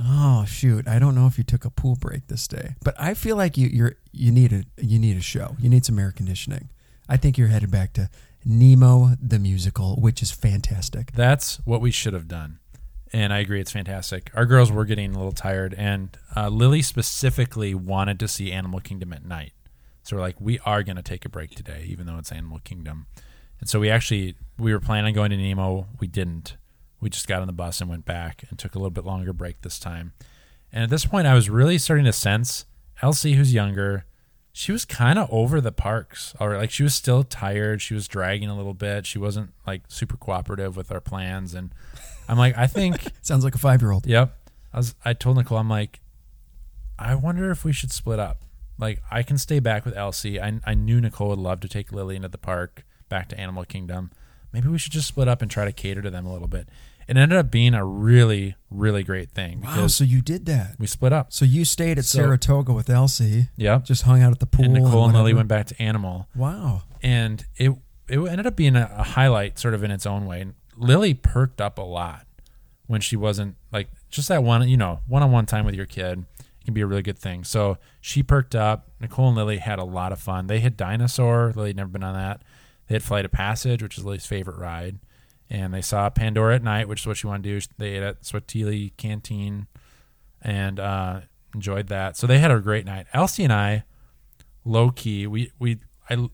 [0.00, 3.14] Oh shoot, I don't know if you took a pool break this day, but I
[3.14, 5.56] feel like you you're you need a you need a show.
[5.58, 6.70] You need some air conditioning.
[7.08, 8.08] I think you're headed back to
[8.44, 11.12] Nemo the musical, which is fantastic.
[11.12, 12.58] That's what we should have done.
[13.12, 14.30] And I agree, it's fantastic.
[14.34, 18.80] Our girls were getting a little tired, and uh, Lily specifically wanted to see Animal
[18.80, 19.52] Kingdom at night.
[20.02, 22.60] So we're like, we are going to take a break today, even though it's Animal
[22.64, 23.06] Kingdom.
[23.62, 25.86] And so we actually we were planning on going to Nemo.
[26.00, 26.56] We didn't.
[27.00, 29.32] We just got on the bus and went back and took a little bit longer
[29.32, 30.14] break this time.
[30.72, 32.66] And at this point, I was really starting to sense
[33.02, 34.04] Elsie, who's younger,
[34.52, 36.34] she was kind of over the parks.
[36.40, 37.80] Or like she was still tired.
[37.80, 39.06] She was dragging a little bit.
[39.06, 41.54] She wasn't like super cooperative with our plans.
[41.54, 41.72] And
[42.28, 44.08] I'm like, I think Sounds like a five year old.
[44.08, 44.36] Yep.
[44.72, 46.00] I was I told Nicole, I'm like,
[46.98, 48.42] I wonder if we should split up.
[48.76, 50.40] Like I can stay back with Elsie.
[50.40, 53.64] I I knew Nicole would love to take Lily into the park, back to Animal
[53.66, 54.10] Kingdom.
[54.54, 56.66] Maybe we should just split up and try to cater to them a little bit.
[57.06, 60.76] It ended up being a really, really great thing Wow, so you did that.
[60.78, 61.30] we split up.
[61.32, 63.84] So you stayed at So- Saratoga with Elsie, Yep.
[63.84, 64.64] just hung out at the pool.
[64.64, 65.36] And Nicole and Lily whatever.
[65.38, 66.28] went back to Animal.
[66.34, 66.82] Wow.
[67.02, 67.72] and it
[68.08, 70.44] it ended up being a, a highlight sort of in its own way.
[70.76, 72.26] Lily perked up a lot
[72.86, 76.24] when she wasn't like just that one, you know, one-on-one time with your kid
[76.64, 77.42] can be a really good thing.
[77.44, 78.90] So she perked up.
[79.00, 80.46] Nicole and Lily had a lot of fun.
[80.46, 81.52] They hit dinosaur.
[81.56, 82.42] Lily had never been on that.
[82.88, 84.98] They had Flight of Passage, which is Lily's favorite ride,
[85.48, 87.66] and they saw Pandora at night, which is what she wanted to do.
[87.78, 89.66] They ate at Satu'li Canteen
[90.40, 91.20] and uh,
[91.54, 92.16] enjoyed that.
[92.16, 93.06] So they had a great night.
[93.12, 93.84] Elsie and I,
[94.64, 95.78] low key, we we
[96.10, 96.28] I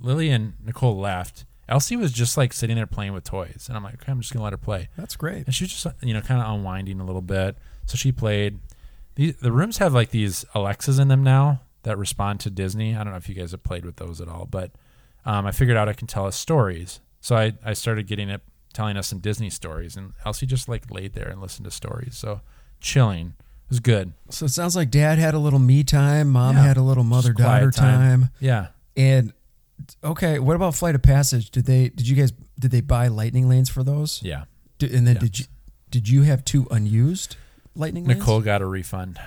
[0.00, 1.44] Lily and Nicole left.
[1.68, 4.32] Elsie was just like sitting there playing with toys, and I'm like, okay, I'm just
[4.32, 4.88] gonna let her play.
[4.96, 5.46] That's great.
[5.46, 7.56] And she was just you know kind of unwinding a little bit.
[7.86, 8.58] So she played.
[9.16, 12.94] The the rooms have like these Alexas in them now that respond to Disney.
[12.94, 14.72] I don't know if you guys have played with those at all, but
[15.26, 17.00] um, I figured out I can tell us stories.
[17.20, 20.90] So I I started getting it telling us some Disney stories, and Elsie just like
[20.90, 22.16] laid there and listened to stories.
[22.16, 22.40] So
[22.80, 23.34] chilling.
[23.38, 24.12] It was good.
[24.30, 26.64] So it sounds like dad had a little me time, mom Yeah.
[26.64, 28.20] had a little mother daughter time.
[28.22, 28.30] time.
[28.40, 28.66] Yeah.
[28.96, 29.32] And
[30.02, 31.50] okay, what about Flight of Passage?
[31.50, 34.20] Did they did you guys did they buy lightning lanes for those?
[34.22, 34.44] Yeah.
[34.78, 35.20] Did, and then Yeah.
[35.20, 35.44] did you
[35.90, 37.36] did you have two unused
[37.74, 38.18] lightning lanes?
[38.18, 39.18] Nicole got a refund.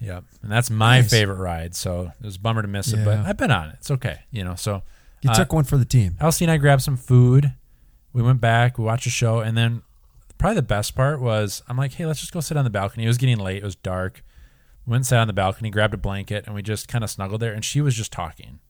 [0.00, 0.24] Yep.
[0.42, 1.10] And that's my Nice.
[1.10, 1.74] favorite ride.
[1.74, 3.76] So it was a bummer to miss it, but I've been on it.
[3.78, 4.20] It's okay.
[4.30, 4.82] You know, so
[5.24, 6.16] You uh, took one for the team.
[6.20, 7.52] Elsie and I grabbed some food.
[8.12, 9.82] We went back, we watched a show, and then
[10.38, 13.04] probably the best part was I'm like, hey, let's just go sit on the balcony.
[13.04, 14.22] It was getting late, it was dark.
[14.86, 17.10] We went and sat on the balcony, grabbed a blanket, and we just kind of
[17.10, 17.54] snuggled there.
[17.54, 18.60] And she was just talking.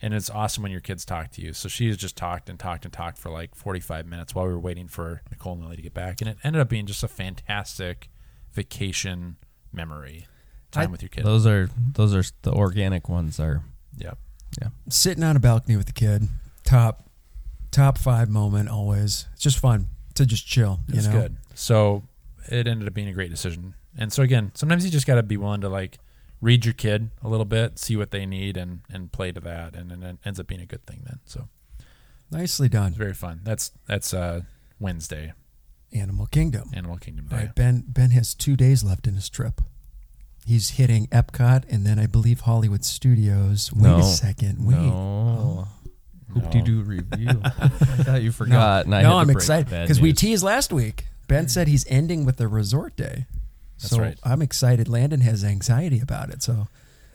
[0.00, 1.52] And it's awesome when your kids talk to you.
[1.52, 4.60] So she just talked and talked and talked for like 45 minutes while we were
[4.60, 6.20] waiting for Nicole and Lily to get back.
[6.22, 8.08] And it ended up being just a fantastic
[8.52, 9.36] vacation
[9.72, 10.26] memory
[10.70, 11.26] time I- with your kids.
[11.26, 13.62] Those are those are the organic ones are
[13.98, 14.18] yep.
[14.88, 16.28] Sitting on a balcony with the kid,
[16.64, 17.08] top
[17.70, 19.26] top five moment always.
[19.32, 20.80] It's just fun to just chill.
[20.88, 21.36] You It's know, good.
[21.54, 22.02] So
[22.48, 23.74] it ended up being a great decision.
[23.96, 25.98] And so again, sometimes you just got to be willing to like
[26.40, 29.74] read your kid a little bit, see what they need, and and play to that,
[29.76, 31.02] and then it ends up being a good thing.
[31.04, 31.48] Then so
[32.30, 32.88] nicely done.
[32.88, 33.40] it's very fun.
[33.44, 34.42] That's that's uh
[34.78, 35.32] Wednesday,
[35.92, 36.70] Animal Kingdom.
[36.72, 37.36] Animal Kingdom Day.
[37.36, 39.60] right, Ben Ben has two days left in his trip.
[40.46, 43.72] He's hitting Epcot and then I believe Hollywood Studios.
[43.72, 43.98] Wait No.
[43.98, 44.64] a second.
[44.66, 44.74] Wait.
[44.76, 44.88] no.
[44.90, 45.68] No.
[46.34, 47.28] Hoop-Dee-Doo Revue.
[47.44, 48.84] I thought you forgot.
[48.86, 51.06] and I no, I'm excited because we teased last week.
[51.26, 53.26] Ben said he's ending with the resort day.
[53.80, 54.18] That's so right.
[54.22, 54.88] I'm excited.
[54.88, 56.42] Landon has anxiety about it.
[56.42, 56.68] So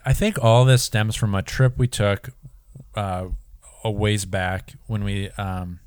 [0.04, 2.28] I think all this stems from a trip we took
[2.94, 3.28] uh,
[3.84, 5.80] a ways back when we um,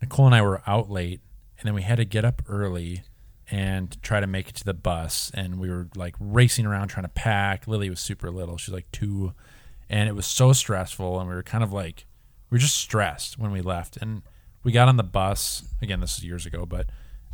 [0.00, 1.20] Nicole and I were out late,
[1.58, 3.02] and then we had to get up early
[3.50, 7.04] and try to make it to the bus, and we were like racing around trying
[7.04, 7.66] to pack.
[7.68, 9.32] Lily was super little; she's like two,
[9.88, 12.06] and it was so stressful, and we were kind of like
[12.50, 14.22] we were just stressed when we left, and
[14.62, 16.00] we got on the bus again.
[16.00, 16.86] This is years ago, but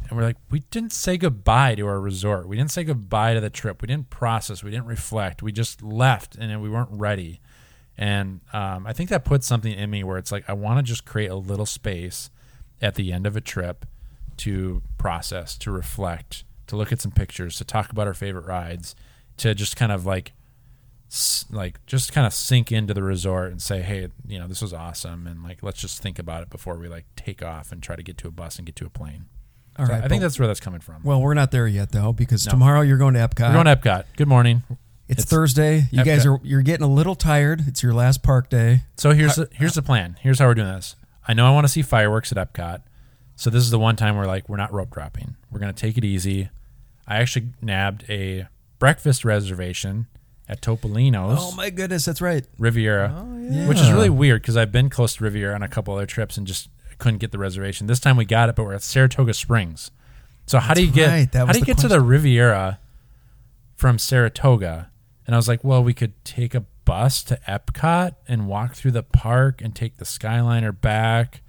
[0.08, 2.48] and we're like, we didn't say goodbye to our resort.
[2.48, 3.80] We didn't say goodbye to the trip.
[3.80, 4.62] We didn't process.
[4.62, 5.42] We didn't reflect.
[5.42, 7.40] We just left, and we weren't ready.
[7.96, 10.82] And um, I think that puts something in me where it's like I want to
[10.82, 12.30] just create a little space
[12.80, 13.86] at the end of a trip
[14.38, 18.94] to process, to reflect, to look at some pictures, to talk about our favorite rides,
[19.38, 20.32] to just kind of like
[21.50, 24.72] like just kind of sink into the resort and say, hey, you know, this was
[24.72, 27.94] awesome, and like let's just think about it before we like take off and try
[27.96, 29.26] to get to a bus and get to a plane.
[29.78, 30.02] all So right.
[30.02, 31.02] I think that's where that's coming from.
[31.04, 32.50] well, we're not there yet though because No.
[32.52, 33.48] tomorrow you're going to Epcot.
[33.54, 34.04] We're going to Epcot.
[34.16, 34.62] Good morning.
[35.06, 35.84] it's, it's Thursday.
[35.90, 37.64] You guys are you're getting a little tired.
[37.66, 38.84] It's your last park day.
[38.96, 40.16] So here's the, here's the plan.
[40.20, 40.96] Here's how we're doing this.
[41.28, 42.80] I know I want to see fireworks at Epcot,
[43.36, 45.36] so this is the one time where like we're not rope dropping.
[45.50, 46.48] We're gonna take it easy.
[47.06, 48.46] I actually nabbed a
[48.78, 50.06] breakfast reservation
[50.48, 52.44] at Topolino's Oh my goodness, that's right.
[52.58, 53.68] Riviera, Oh, yeah.
[53.68, 56.36] which is really weird because I've been close to Riviera on a couple other trips
[56.36, 56.68] and just
[56.98, 57.86] couldn't get the reservation.
[57.86, 59.90] This time we got it, but we're at Saratoga Springs.
[60.46, 61.32] So how do you get right.
[61.32, 62.78] That how do you the get to the Riviera
[63.76, 64.90] from Saratoga?
[65.26, 68.90] And I was like, well, we could take a bus to Epcot and walk through
[68.90, 71.41] the park and take the Skyliner back.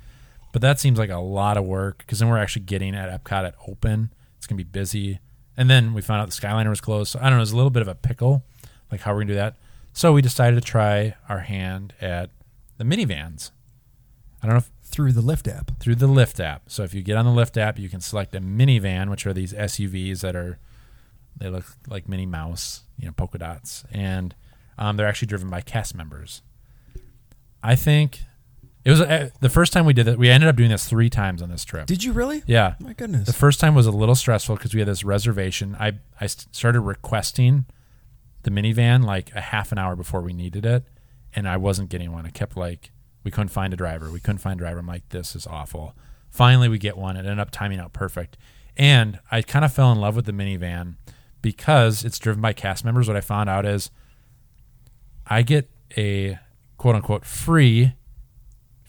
[0.54, 3.46] But that seems like a lot of work because then we're actually getting at Epcot
[3.46, 4.14] at open.
[4.38, 5.20] It's gonna be busy.
[5.58, 7.12] And then we found out the Skyliner was closed.
[7.12, 7.42] So I don't know.
[7.42, 8.44] It's a little bit of a pickle,
[8.92, 9.58] like how we're gonna do that.
[9.92, 12.30] So we decided to try our hand at
[12.78, 13.52] the Minnie Vans.
[14.42, 15.72] I don't know if Through the Lyft app.
[15.80, 16.64] through the Lyft app.
[16.70, 19.26] So if you get on the Lyft app, you can select a Minnie Van, which
[19.26, 20.60] are these SUVs that are
[21.36, 24.36] they look like Minnie Mouse, you know, polka dots, and
[24.78, 26.44] um, they're actually driven by cast members.
[27.64, 28.22] I think
[28.86, 30.18] it was uh, the first time we did it.
[30.20, 31.86] We ended up doing this three times on this trip.
[31.88, 32.44] Did you really?
[32.46, 33.26] yeah, My goodness.
[33.28, 35.76] the first time was a little stressful because we had this reservation.
[35.80, 37.66] I I started requesting
[38.44, 40.84] the Minnie Van like a half an hour before we needed it,
[41.36, 42.26] and I wasn't getting one.
[42.26, 42.92] I kept like
[43.24, 44.12] we couldn't find a driver.
[44.12, 44.80] We couldn't find a driver.
[44.80, 45.96] I'm like, this is awful.
[46.30, 47.16] Finally, we get one.
[47.16, 48.38] It ended up timing out perfect,
[48.76, 50.98] and I kind of fell in love with the Minnie Van
[51.42, 53.08] because it's driven by cast members.
[53.08, 53.92] What I found out is
[55.28, 56.38] I get a
[56.78, 57.94] quote unquote free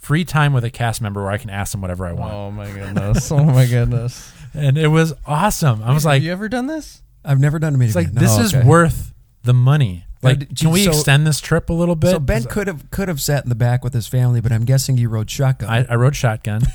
[0.04, 2.32] free time with a cast member where I can ask them whatever I want.
[2.32, 3.32] Oh my goodness.
[3.32, 4.32] Oh my goodness.
[4.54, 5.82] and it was awesome.
[5.82, 7.02] I was like, Have you ever done this?
[7.24, 8.02] I've never done a Minnie Van.
[8.02, 8.20] it's like no.
[8.20, 10.04] this oh, is worth the money.
[10.22, 12.10] Like, can we so- extend this trip a little bit?
[12.10, 14.64] So Ben could have could have sat in the back with his family, but I'm
[14.64, 15.68] guessing you rode shotgun.
[15.68, 16.62] I, I rode shotgun.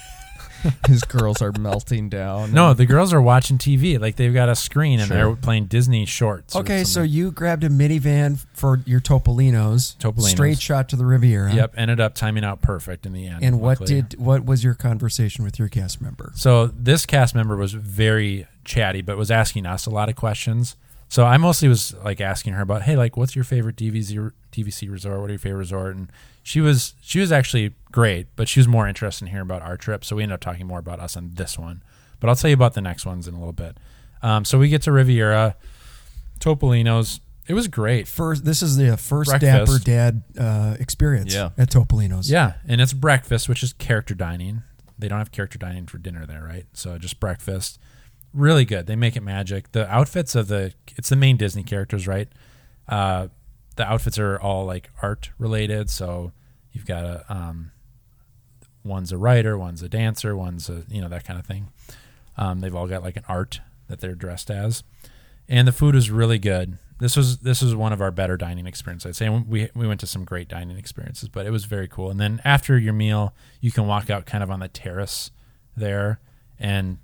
[0.87, 2.53] His girls are melting down.
[2.53, 3.99] no, the girls are watching TV.
[3.99, 5.17] Like they've got a screen and Sure.
[5.17, 6.55] they're playing Disney shorts.
[6.55, 7.11] or okay, so something.
[7.11, 9.95] you grabbed a Minnie Van for your Topolinos.
[9.97, 10.29] Topolinos.
[10.29, 11.53] Straight shot to the Riviera.
[11.53, 13.43] yep, ended up timing out perfect in the end.
[13.43, 14.01] And what luckily.
[14.01, 16.31] did what was your conversation with your cast member?
[16.35, 20.75] So this cast member was very chatty, but was asking us a lot of questions.
[21.11, 24.91] So I mostly was like asking her about, hey, like, what's your favorite DVC DVC
[24.91, 25.19] resort?
[25.19, 25.95] What are your favorite resort?
[25.95, 26.11] And
[26.49, 29.77] she was she was actually great, but she was more interested in hearing about our
[29.77, 30.03] trip.
[30.03, 31.83] So we ended up talking more about us on this one.
[32.19, 33.77] But I'll tell you about the next ones in a little bit.
[34.23, 35.55] Um, so we get to Riviera,
[36.39, 37.19] Topolino's.
[37.47, 38.07] It was great.
[38.07, 39.71] First, this is the first Breakfast.
[39.71, 41.49] Dapper Dad uh, experience Yeah.
[41.57, 42.29] at Topolino's.
[42.31, 44.63] Yeah, and it's breakfast, which is character dining.
[44.97, 46.65] They don't have character dining for dinner there, right?
[46.73, 47.79] So just breakfast.
[48.33, 48.87] Really good.
[48.87, 49.71] They make it magic.
[49.71, 52.27] The outfits of the it's the main Disney characters, right?
[52.87, 53.27] Uh,
[53.77, 55.89] the outfits are all like art related.
[55.89, 56.31] So
[56.79, 57.71] you've got a um,
[58.85, 61.71] one's a writer, one's a dancer, one's a you know that kind of thing.
[62.37, 64.83] Um, they've all got like an art that they're dressed as,
[65.47, 66.77] and the food is really good.
[66.99, 69.09] This was this was one of our better dining experiences.
[69.09, 72.09] I'd say we we went to some great dining experiences, but it was very cool.
[72.09, 75.31] And then after your meal, you can walk out kind of on the terrace
[75.75, 76.21] there,
[76.57, 76.97] and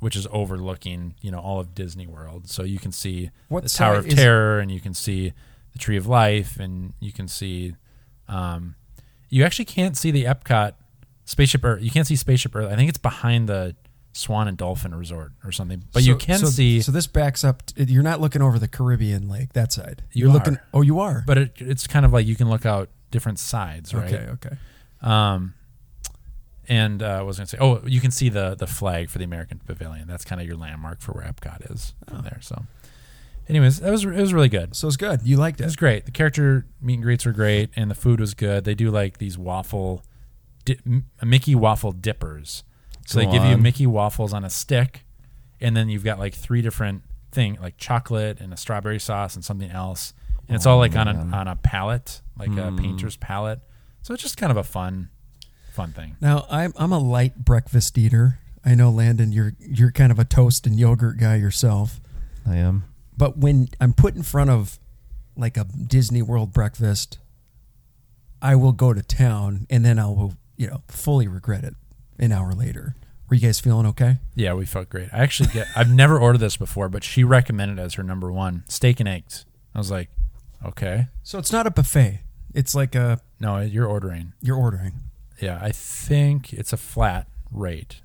[0.00, 3.70] which is overlooking you know all of Disney World, so you can see What the
[3.70, 5.32] Tower of Terror, and you can see
[5.72, 7.74] the Tree of Life, and you can see.
[8.28, 8.74] Um,
[9.34, 10.74] you actually can't see the Epcot
[11.24, 11.82] spaceship Earth.
[11.82, 12.70] You can't see spaceship Earth.
[12.70, 13.74] I think it's behind the
[14.12, 15.82] Swan and Dolphin Resort or something.
[15.92, 16.80] But you can so- see.
[16.80, 17.66] So this backs up.
[17.66, 20.04] t- you're not looking over the Caribbean lake that side.
[20.12, 20.34] You You're are.
[20.34, 20.58] looking.
[20.72, 21.24] Oh, you are.
[21.26, 24.12] but it, it's kind of like you can look out different sides, right?
[24.12, 24.56] okay, okay.
[25.02, 25.54] Um,
[26.68, 27.58] and uh, what was going to say?
[27.60, 30.06] Oh, you can see the the flag for the American Pavilion.
[30.06, 32.38] That's kind of your landmark for where Epcot is from there.
[32.40, 32.64] So,
[33.48, 34.74] anyways, that was it was really good.
[34.76, 35.22] So it's good.
[35.22, 35.66] You liked It it.
[35.66, 36.04] was great.
[36.06, 38.64] The character meet and greets were great, and the food was good.
[38.64, 40.02] They do like these waffle,
[40.64, 40.78] di-
[41.22, 42.64] Mickey waffle dippers.
[43.06, 43.62] So Go they give you on.
[43.62, 45.04] Mickey waffles on a stick,
[45.60, 47.02] and then you've got like three different
[47.32, 50.14] thing like chocolate and a strawberry sauce and something else,
[50.48, 52.78] and it's all like on a on a palette, like a Mm.
[52.80, 53.60] painter's palette.
[54.02, 55.08] So it's just kind of a fun,
[55.72, 56.16] fun thing.
[56.20, 58.38] Now I'm I'm a light breakfast eater.
[58.64, 62.00] I know Landon, you're you're kind of a toast and yogurt guy yourself.
[62.46, 62.84] I am.
[63.16, 64.78] But when I'm put in front of
[65.36, 67.18] like a Disney World breakfast,
[68.42, 71.74] I will go to town and then I will, you know, fully regret it
[72.18, 72.94] an hour later.
[73.28, 74.18] Were you guys feeling okay?
[74.34, 75.08] Yeah, we felt great.
[75.12, 75.66] I actually get.
[75.74, 79.08] I've never ordered this before, but she recommended it as her number one steak and
[79.08, 79.46] eggs.
[79.74, 80.10] I was like,
[80.64, 82.20] okay, So it's not a buffet.
[82.54, 84.34] It's like a no, you're ordering.
[84.40, 84.92] you're ordering.
[85.40, 88.02] Yeah, I think it's a flat rate,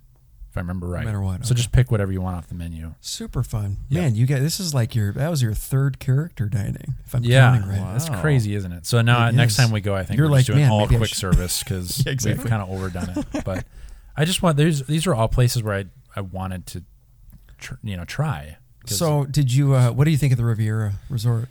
[0.60, 1.04] I remember right.
[1.06, 1.58] matter what, So okay.
[1.58, 2.94] just pick whatever you want off the menu.
[3.02, 3.78] Super fun.
[3.90, 4.02] Yep.
[4.04, 7.24] Man, you guys this is like your that was your third character dining, if I'm
[7.24, 7.80] yeah, counting right.
[7.82, 7.94] Wow.
[7.94, 8.86] that's crazy, isn't it?
[8.86, 9.58] So now It next is.
[9.58, 11.64] time we go, I think You're we're just like, doing "Man, all quick should-" service
[11.64, 12.44] because Yeah, exactly.
[12.44, 13.44] we've kind of overdone it.
[13.46, 13.66] But
[14.16, 14.86] I just want these.
[14.86, 16.84] These are all places where I I wanted to,
[17.58, 18.58] tr- you know, try.
[18.86, 21.48] So did you uh, what do you think of the Riviera Resort?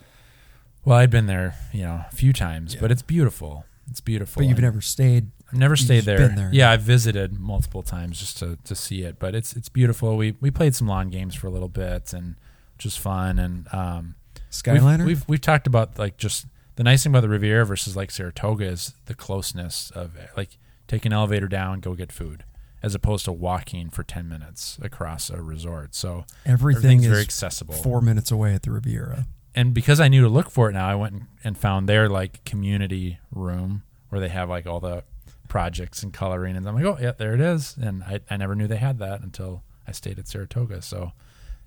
[0.85, 2.81] well, I'd been there, you know, a few times, Yeah.
[2.81, 3.64] but it's beautiful.
[3.90, 4.40] It's beautiful.
[4.40, 6.18] But you've and- never stayed I've never stayed there.
[6.18, 6.50] been there.
[6.52, 10.16] Yeah, I've visited multiple times just to, to see it, but it's it's beautiful.
[10.16, 12.37] We we played some lawn games for a little bit and
[12.76, 15.04] which was fun and um we've- Skyliner?
[15.06, 18.64] We've, we've talked about like just the nice thing about the Riviera versus like Saratoga
[18.66, 20.30] is the closeness of it.
[20.37, 22.44] Like take an elevator down, go get food,
[22.82, 25.94] as opposed to walking for ten minutes across a resort.
[25.94, 27.74] So Everything is very accessible.
[27.74, 29.26] four minutes away at the Riviera.
[29.54, 32.44] and because I knew to look for it now, I went and found their like
[32.44, 35.02] community room where they have like all the
[35.48, 37.76] projects and coloring, and I'm like, oh yeah, there it is.
[37.80, 40.82] And I, I never knew they had that until I stayed at Saratoga.
[40.82, 41.12] So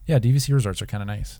[0.05, 1.39] yeah, DVC resorts are kind of nice.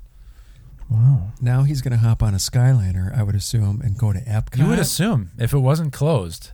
[0.90, 1.32] Wow.
[1.40, 4.58] Now he's going to hop on a Skyliner, I would assume, and go to Epcot.
[4.58, 6.52] You would assume if it wasn't closed.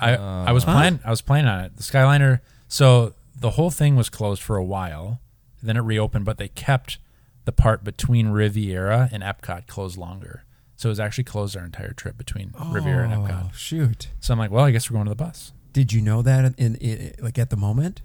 [0.00, 0.72] I I was uh, Huh?
[0.74, 1.76] planning I was planning on it.
[1.76, 2.40] The Skyliner.
[2.68, 5.20] So the whole thing was closed for a while.
[5.62, 6.98] Then it reopened, but they kept
[7.44, 10.44] the part between Riviera and Epcot closed longer.
[10.76, 13.54] So it was actually closed our entire trip between Riviera and Oh, Epcot.
[13.54, 14.08] shoot.
[14.20, 15.52] So I'm like, well, I guess we're going to the bus.
[15.72, 18.02] Did you know that in, in, like at the moment?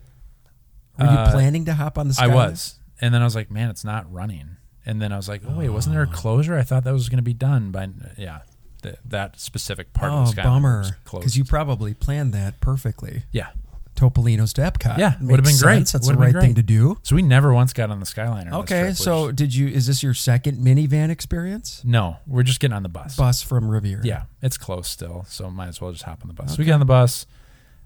[1.00, 3.52] Were you Uh, planning to hop on the I was, and then I was like,
[3.52, 4.58] man, it's not running.
[4.86, 6.58] And then I was like, oh wait, wasn't there a closure?
[6.58, 8.40] I thought that was going to be done by yeah,
[8.84, 10.80] th- that specific part Oh, of the Skyliner bummer.
[10.80, 13.24] was Because you probably planned that perfectly.
[13.32, 13.50] yeah.
[13.98, 14.98] Topolino's to Epcot.
[14.98, 15.78] Yeah, Makes would've been great.
[15.88, 16.98] That's Would've the right thing to do.
[17.04, 18.54] So we never once got on the Skyliner.
[18.54, 19.68] Okay, trip, so did you?
[19.68, 21.82] Is this your second Minnie Van experience?
[21.84, 23.16] no, we're just getting on the bus.
[23.18, 24.02] Bus from Riviera.
[24.06, 26.52] Yeah, it's close still, so might as well just hop on the bus.
[26.52, 27.26] So we get on the bus.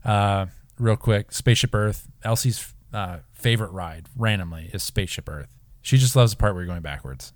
[0.05, 0.47] Uh,
[0.77, 2.07] real quick, Spaceship Earth.
[2.23, 5.49] Elsie's uh, favorite ride, randomly, is Spaceship Earth.
[5.81, 7.33] She just loves the part where you're going backwards.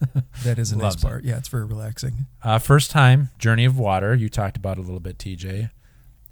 [0.44, 1.06] that is a nice Loves it.
[1.06, 1.24] part.
[1.24, 2.26] Yeah, it's very relaxing.
[2.42, 4.14] Uh, first time, Journey of Water.
[4.14, 5.70] You talked about a little bit, TJ.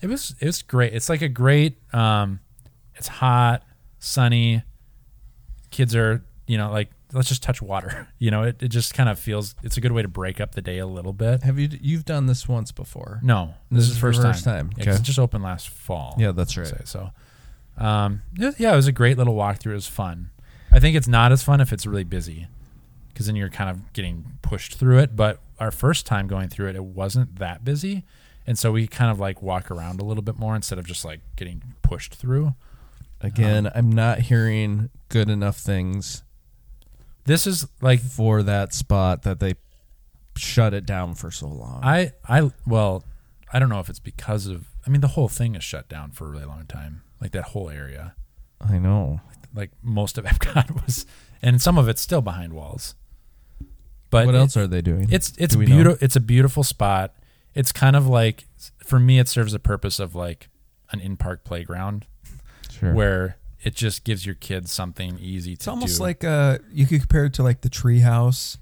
[0.01, 0.95] It was it was great.
[0.95, 1.79] It's like a great.
[1.95, 2.41] Um,
[2.95, 3.63] it's hot,
[3.99, 4.63] sunny.
[5.71, 8.09] Kids are you know like let's just touch water.
[8.19, 9.55] You know it, it just kind of feels.
[9.63, 11.43] It's a good way to break up the day a little bit.
[11.45, 13.21] Have you you've done this once before?
[13.23, 14.35] No, this, This is is the first time.
[14.35, 14.71] time.
[14.77, 14.93] Yeah, Okay.
[14.93, 16.17] it just opened last fall.
[16.19, 16.67] Yeah, that's right.
[16.67, 17.11] Say, So,
[17.77, 19.71] um, yeah, yeah, it was a great little walkthrough.
[19.71, 20.31] It was fun.
[20.73, 22.49] I think it's not as fun if it's really busy,
[23.09, 25.15] because then you're kind of getting pushed through it.
[25.15, 28.05] But our first time going through it, it wasn't that busy,
[28.49, 31.05] and so we kind of like walk around a little bit more instead of just
[31.05, 32.55] like getting pushed through.
[33.21, 36.23] Again, um, I'm not hearing good enough things
[37.25, 39.55] This is like for that spot that they
[40.37, 41.81] shut it down for so long.
[41.83, 43.05] I I well,
[43.53, 44.67] I don't know if it's because of.
[44.87, 47.03] I mean, the whole thing is shut down for a really long time.
[47.21, 48.15] Like that whole area.
[48.61, 49.21] I know.
[49.55, 51.05] like most of Epcot was,
[51.43, 52.95] and some of it's still behind walls.
[54.11, 55.09] But what it- else are they doing?
[55.11, 55.99] It's it's Do beautiful.
[56.01, 57.15] It's a beautiful spot.
[57.59, 58.47] It's kind of like
[58.85, 60.49] for me, it serves the purpose of like
[60.93, 62.07] an in park playground
[62.71, 62.95] Sure.
[62.95, 66.03] where it just gives your kids something easy to It's almost do.
[66.05, 68.59] like uh, you could compare it to like the treehouse.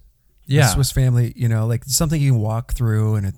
[0.47, 1.33] yeah, the Swiss Family.
[1.37, 3.35] You know, like something you can walk through, and it,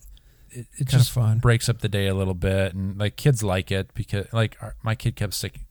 [0.51, 1.39] it, it kind of just fun.
[1.39, 4.77] breaks up the day a little bit, and like kids like it because like our,
[4.83, 5.65] my kid kept sticking.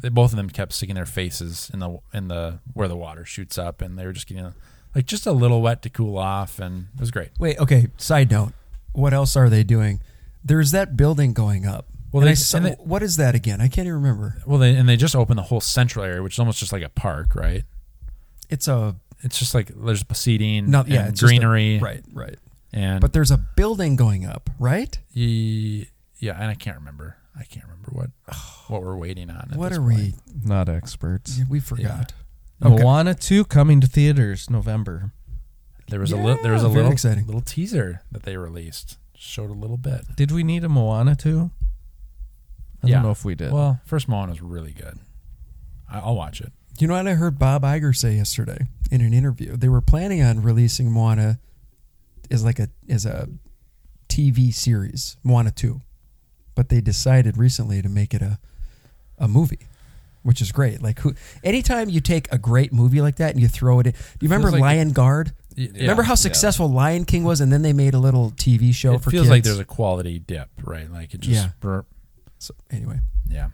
[0.00, 3.24] They, both of them kept sticking their faces in the in the where the water
[3.24, 4.54] shoots up, and they were just getting
[4.94, 7.30] like just a little wet to cool off, and it was great.
[7.40, 7.88] Wait, okay.
[7.96, 8.52] Side note:
[8.92, 10.00] What else are they doing?
[10.44, 11.86] There's that building going up.
[12.12, 13.60] Well, they- saw- they- what is that again?
[13.60, 14.42] I can't even remember.
[14.46, 16.82] Well, they, and they just opened the whole central area, which is almost just like
[16.82, 17.64] a park, right?
[18.50, 22.04] It's a It's just like there's seating, not yeah, and it's just a- greenery, right,
[22.12, 22.38] right.
[22.72, 24.98] And But there's a building going up, right?
[25.12, 27.16] ye- yeah, and I can't remember.
[27.38, 28.10] I can't remember what
[28.68, 29.48] what we're waiting on.
[29.52, 30.14] At What this are point.
[30.44, 31.38] not experts.
[31.38, 31.44] we?
[31.48, 32.12] We forgot.
[32.62, 32.82] Okay.
[32.82, 35.12] Moana 2 coming to theaters November.
[35.88, 36.42] There was a little.
[36.42, 37.26] There was a little exciting.
[37.26, 38.98] little teaser that they released.
[39.16, 40.02] Showed a little bit.
[40.16, 41.50] Did we need a Moana 2?
[42.82, 42.94] I Yeah.
[42.96, 43.52] don't know if we did.
[43.52, 44.98] Well, first Moana was really good.
[45.88, 46.52] I, I'll watch it.
[46.78, 49.56] You know what I heard Bob Iger say yesterday in an interview?
[49.56, 51.38] They were planning on releasing Moana
[52.30, 53.28] as like a as a
[54.08, 55.80] TV series, Moana Two,
[56.54, 58.38] but they decided recently to make it a
[59.18, 59.68] a movie,
[60.22, 60.82] which is great.
[60.82, 61.14] Like who?
[61.44, 64.28] Anytime you take a great movie like that and you throw it in, do you
[64.28, 65.32] remember like- Lion Guard?
[65.56, 66.16] Y- remember yeah, how yeah.
[66.16, 69.00] successful Lion King was, and then they made a little TV show for kids.
[69.00, 69.30] It for feels kids.
[69.30, 70.90] like there's a quality dip, right?
[70.90, 71.44] Like it just.
[71.44, 71.50] Yeah.
[71.60, 71.80] brr-
[72.38, 73.48] So, anyway, Yeah.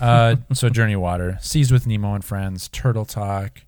[0.00, 3.62] Uh, so Journey of Water, Seas with Nemo and Friends, Turtle Talk.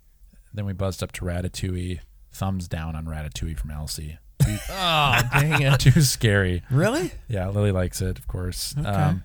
[0.52, 2.00] Then we buzzed up to Ratatouille.
[2.32, 4.18] Thumbs down on Ratatouille from Elsie.
[4.70, 5.80] oh, dang it.
[5.80, 6.62] Too scary.
[6.70, 7.10] really?
[7.28, 8.74] Yeah, Lily likes it, of course.
[8.78, 8.88] Okay.
[8.88, 9.24] Um,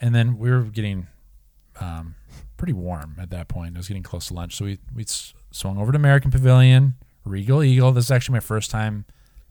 [0.00, 1.08] and then we were getting
[1.80, 2.14] um,
[2.56, 3.74] pretty warm at that point.
[3.74, 5.04] It was getting close to lunch, so we we
[5.50, 6.94] swung over to American Pavilion,
[7.24, 7.92] Regal Eagle.
[7.92, 9.04] This is actually my first time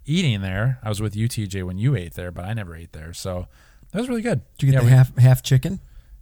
[0.05, 0.79] eating there.
[0.83, 3.47] I was with you, TJ, when you ate there, but I never ate there, so
[3.91, 4.41] that was really good.
[4.57, 5.79] Did you get Yeah, the we- half half chicken?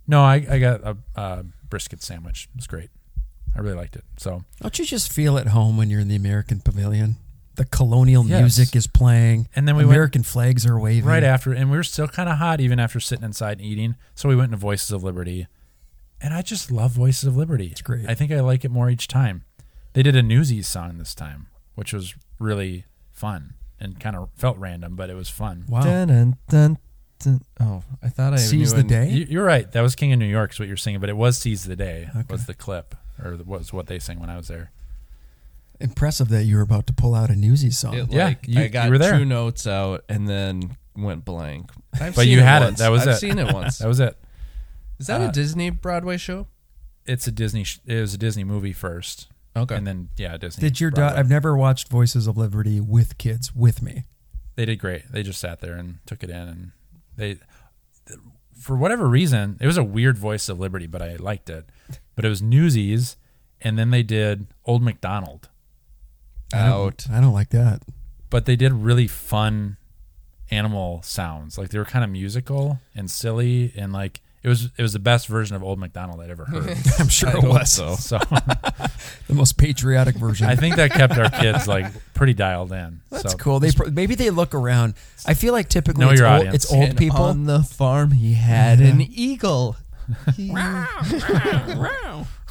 [0.08, 2.50] No, I, I got a, a brisket sandwich.
[2.54, 2.90] It was great.
[3.56, 4.04] I really liked it.
[4.18, 7.18] So Don't you just feel at home when you're in the American Pavilion?
[7.56, 8.40] The colonial Yes.
[8.42, 11.04] music is playing, And then we went- American flags are waving.
[11.08, 13.96] right after, and we were still kind of hot even after sitting inside and eating.
[14.16, 15.48] So we went into Voices of Liberty,
[16.22, 17.68] and I just love Voices of Liberty.
[17.68, 18.08] It's great.
[18.10, 19.44] I think I like it more each time.
[19.94, 24.58] They did a Newsies song this time, which was really fun and kind of felt
[24.58, 25.66] random, but it was fun.
[25.68, 25.82] Wow.
[25.84, 26.78] Dun, dun, dun,
[27.20, 27.42] dun.
[27.60, 29.10] Oh, I thought I Seize the day.
[29.10, 29.70] You, you're right.
[29.72, 31.76] That was King of New York is what you're singing, but it was "Seize the
[31.76, 32.26] Day" Okay.
[32.30, 34.72] was the clip or was what they sang when I was there.
[35.80, 37.96] Impressive that you were about to pull out a Newsies song.
[37.96, 39.18] It, Yeah, like, you- I got you were there.
[39.18, 41.72] two notes out and then went blank.
[42.00, 42.78] I've But seen you had it.
[42.78, 43.18] That was I've it.
[43.18, 43.80] seen it once.
[43.80, 44.16] That was it.
[45.00, 46.46] Is that uh, a Disney Broadway show?
[47.08, 47.64] It's a Disney.
[47.64, 49.76] sh- It was a Disney movie first, Okay.
[49.76, 50.62] And then yeah, Disney.
[50.62, 51.10] Did your Broadway.
[51.10, 51.20] daughter?
[51.20, 54.06] I've never watched Voices of Liberty with kids with me.
[54.56, 55.12] They did great.
[55.12, 56.72] They just sat there and took it in, and
[57.18, 57.38] they,
[58.58, 61.66] for whatever reason, it was a weird voice of Liberty, but I liked it.
[62.16, 63.18] But it was Newsies,
[63.62, 65.50] and then they did Old McDonald,
[66.54, 67.06] I don't- Out.
[67.12, 67.82] I don't like that.
[68.30, 69.78] but they did really fun
[70.52, 71.58] animal sounds.
[71.58, 75.00] Like they were kind of musical and silly, and like it was it was the
[75.00, 76.78] best version of Old McDonald I'd ever heard.
[77.00, 77.96] I'm sure I it was so.
[77.96, 78.18] so
[79.28, 80.48] the most patriotic version.
[80.48, 83.02] I think that kept our kids like pretty dialed in.
[83.10, 83.60] That's so, cool.
[83.60, 84.96] They pro- maybe they look around.
[85.26, 86.56] I feel like typically Know it's, your old, audience.
[86.56, 87.22] it's old And people.
[87.22, 88.12] on the farm.
[88.12, 89.76] He had an eagle.
[90.36, 90.52] He-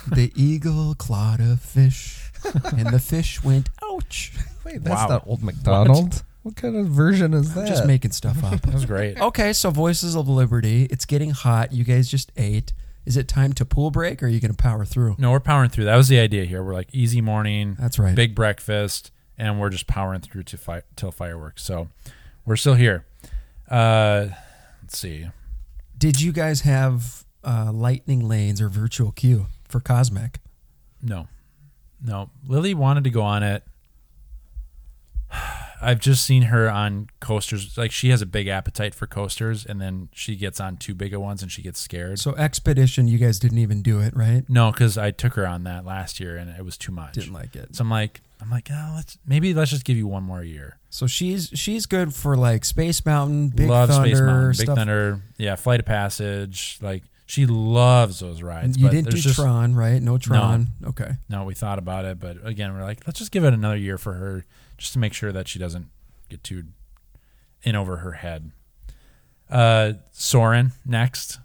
[0.08, 2.30] the eagle clawed a fish,
[2.76, 4.32] and the fish went ouch.
[4.64, 5.08] Wait, that's Wow.
[5.08, 6.14] not Old McDonald.
[6.14, 6.22] What?
[6.56, 7.68] Kind of version is that?
[7.68, 8.60] Just making stuff up.
[8.62, 9.20] That was great.
[9.20, 10.84] Okay, so Voices of Liberty.
[10.84, 11.72] It's getting hot.
[11.72, 12.72] You guys just ate.
[13.06, 15.16] Is it time to pool break, or are you going to power through?
[15.18, 15.84] No, we're powering through.
[15.84, 16.62] That was the idea here.
[16.62, 18.14] We're like easy morning, That's right.
[18.14, 21.62] big breakfast, and we're just powering through to fi- till fireworks.
[21.62, 21.88] So
[22.44, 23.06] we're still here.
[23.70, 24.28] Uh,
[24.82, 25.26] let's see.
[25.96, 30.38] Did you guys have uh, lightning lanes or virtual queue for Cosmic?
[31.02, 31.28] No,
[32.04, 32.30] no.
[32.46, 33.62] Lily wanted to go on it.
[35.80, 37.76] I've just seen her on coasters.
[37.76, 41.14] Like she has a big appetite for coasters, and then she gets on too big
[41.14, 42.18] of ones and she gets scared.
[42.18, 44.44] So Expedition, you guys didn't even do it, right?
[44.48, 47.14] no, because I took her on that last year and it was too much.
[47.14, 47.76] Didn't like it.
[47.76, 50.78] So I'm like, I'm like, oh, let's maybe let's just give you one more year.
[50.88, 54.76] So she's she's good for like Space Mountain, Big Love Thunder, Space Mountain, Big stuff.
[54.76, 56.78] Thunder, yeah, Flight of Passage.
[56.80, 58.76] Like she loves those rides.
[58.76, 60.02] You but didn't do there's just, Tron, right?
[60.02, 60.68] No Tron.
[60.84, 61.12] Okay.
[61.28, 63.98] No, we thought about it, but again, we're like, let's just give it another year
[63.98, 64.44] for her,
[64.80, 65.88] just to make sure that she doesn't
[66.28, 66.64] get too
[67.62, 68.50] in over her head.
[69.50, 71.38] Uh, Soarin' next.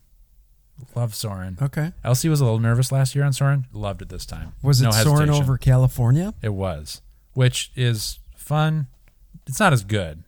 [0.95, 1.57] Love Soarin'.
[1.61, 1.91] Okay.
[2.03, 3.65] Elsie was a little nervous last year on Soarin'.
[3.73, 4.53] Loved it this time.
[4.63, 5.29] Was it No hesitation.
[5.29, 6.33] over California?
[6.41, 7.01] It was,
[7.33, 8.87] which is fun.
[9.47, 10.23] It's not as good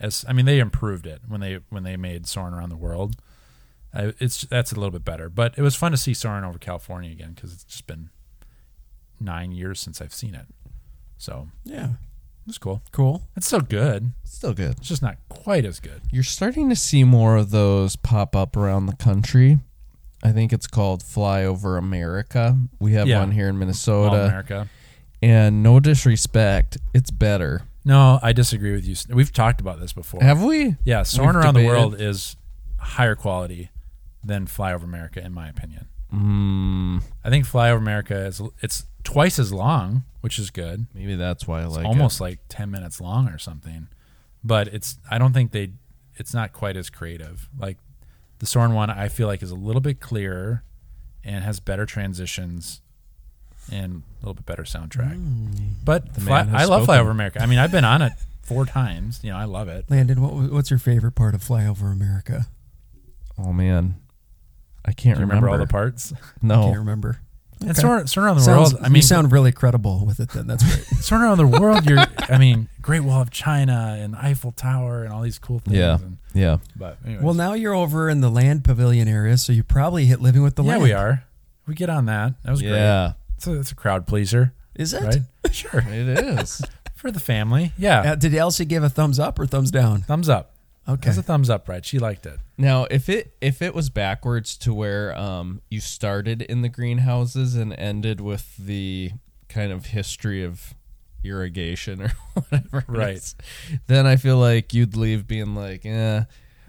[0.00, 3.16] as I mean they improved it when they when they made Soarin' around the world.
[3.94, 6.58] Uh, it's that's a little bit better, but it was fun to see Soarin' over
[6.58, 8.10] California again because it's just been
[9.20, 10.46] nine years since I've seen it.
[11.18, 11.88] So Yeah.
[12.42, 12.82] It was cool.
[12.90, 13.22] Cool.
[13.36, 14.12] It's still good.
[14.24, 14.72] Still good.
[14.78, 16.02] It's just not quite as good.
[16.10, 19.58] You're starting to see more of those pop up around the country.
[20.24, 22.58] I think it's called Fly Over America.
[22.80, 23.20] We have Yeah.
[23.20, 24.24] one here in All Minnesota.
[24.26, 24.68] America.
[25.22, 27.62] And no disrespect, it's better.
[27.84, 28.96] No, I disagree with you.
[29.14, 30.20] We've talked about this before.
[30.22, 30.76] Have we?
[30.84, 32.36] yeah, Soarin' We've around the world is
[32.78, 33.70] higher quality
[34.24, 35.86] than Fly Over America, in my opinion.
[36.12, 40.86] Mm, I think Fly Over America is it's twice as long, which is good.
[40.94, 43.88] maybe that's why I It's like almost like 10 minutes long or something.
[44.44, 45.72] But it's I don't think they
[46.14, 47.48] it's not quite as creative.
[47.58, 47.78] Like
[48.38, 50.64] the Soarin' one I feel like is a little bit clearer
[51.24, 52.80] and has better transitions
[53.70, 55.14] and a little bit better soundtrack.
[55.16, 55.74] Mm.
[55.84, 57.00] But The Fly, man has I love Fly spoken.
[57.00, 57.42] Over America.
[57.42, 59.20] I mean, I've been on it four times.
[59.22, 59.86] You know, I love it.
[59.88, 62.46] Landon, what, what's your favorite part of Flyover America?
[63.38, 63.96] Oh man,
[64.84, 66.12] I can't you remember all the parts?
[66.42, 67.20] No, I Can't remember.
[67.68, 68.84] And sort Soarin', Soarin' around the Sounds, world.
[68.84, 70.30] I mean, you sound really credible with it.
[70.30, 70.84] Then that's great.
[71.02, 71.84] Soarin' around the world.
[71.88, 71.98] You're,
[72.28, 75.76] I mean, Great Wall of China and Eiffel Tower and all these cool things.
[75.76, 75.94] Yeah.
[75.96, 76.58] And, yeah.
[76.76, 77.22] but anyways.
[77.24, 80.56] well, now you're over in the land pavilion area, so you probably hit living with
[80.56, 80.82] the yeah, land.
[80.82, 81.24] we are.
[81.66, 82.34] We get on that.
[82.44, 82.72] That was great.
[82.72, 85.02] Yeah, It's a, it's a crowd pleaser, Is it?
[85.02, 85.20] right?
[85.54, 85.80] sure.
[85.86, 86.62] it is.
[86.94, 87.72] For the family.
[87.78, 88.12] Yeah.
[88.12, 90.02] Uh, did Elsie give a thumbs up or thumbs down?
[90.02, 90.54] Thumbs up.
[90.88, 91.06] Okay.
[91.06, 91.84] That's a thumbs up, right?
[91.84, 92.40] She liked it.
[92.58, 97.54] Now, if it if it was backwards to where um you started in the greenhouses
[97.54, 99.12] and ended with the
[99.48, 100.74] kind of history of
[101.24, 103.16] irrigation or whatever, Right.
[103.16, 103.34] is,
[103.86, 106.24] then I feel like you'd leave being like, eh,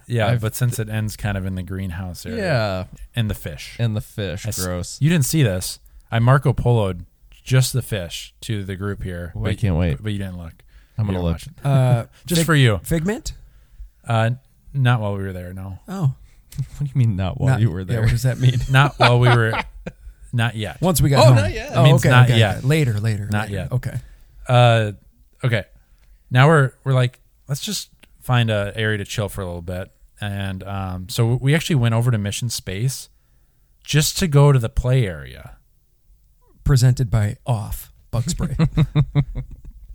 [0.06, 2.38] Yeah, I've- but since it ends kind of in the greenhouse area.
[2.44, 2.84] yeah,
[3.16, 3.76] And the fish.
[3.80, 5.02] and the fish, I s- gross.
[5.02, 5.80] You didn't see this.
[6.12, 7.06] I Marco Poloed
[7.44, 9.34] just the fish to the group here.
[9.36, 9.98] Oh, I can't wait.
[10.04, 10.54] But you didn't look.
[10.98, 11.40] I'm gonna look.
[11.64, 12.78] Uh, Just fig- for you.
[12.84, 13.34] Figment?
[14.08, 14.32] Uh,
[14.74, 15.80] not while we were there, no.
[15.88, 16.14] Oh,
[16.78, 18.02] What do you mean not while not- you were Yeah, there?
[18.02, 18.60] what does that mean?
[18.70, 19.54] Not while we were.
[20.36, 20.82] Not yet.
[20.82, 21.36] Once we got Oh, home.
[21.36, 21.72] not yet.
[21.76, 22.58] Oh, It means okay, not okay, yet.
[22.58, 22.68] okay.
[22.68, 23.28] Later, later.
[23.32, 23.54] Not later.
[23.56, 23.72] yet.
[23.72, 24.00] Okay.
[24.48, 24.92] Uh,
[25.44, 25.66] okay.
[26.32, 27.90] Now we're we're like, let's just
[28.20, 31.94] find a area to chill for a little bit, and um, so we actually went
[31.94, 33.10] over to Mission Space
[33.84, 35.58] just to go to the play area,
[36.64, 38.56] Presented by Off Bug Spray.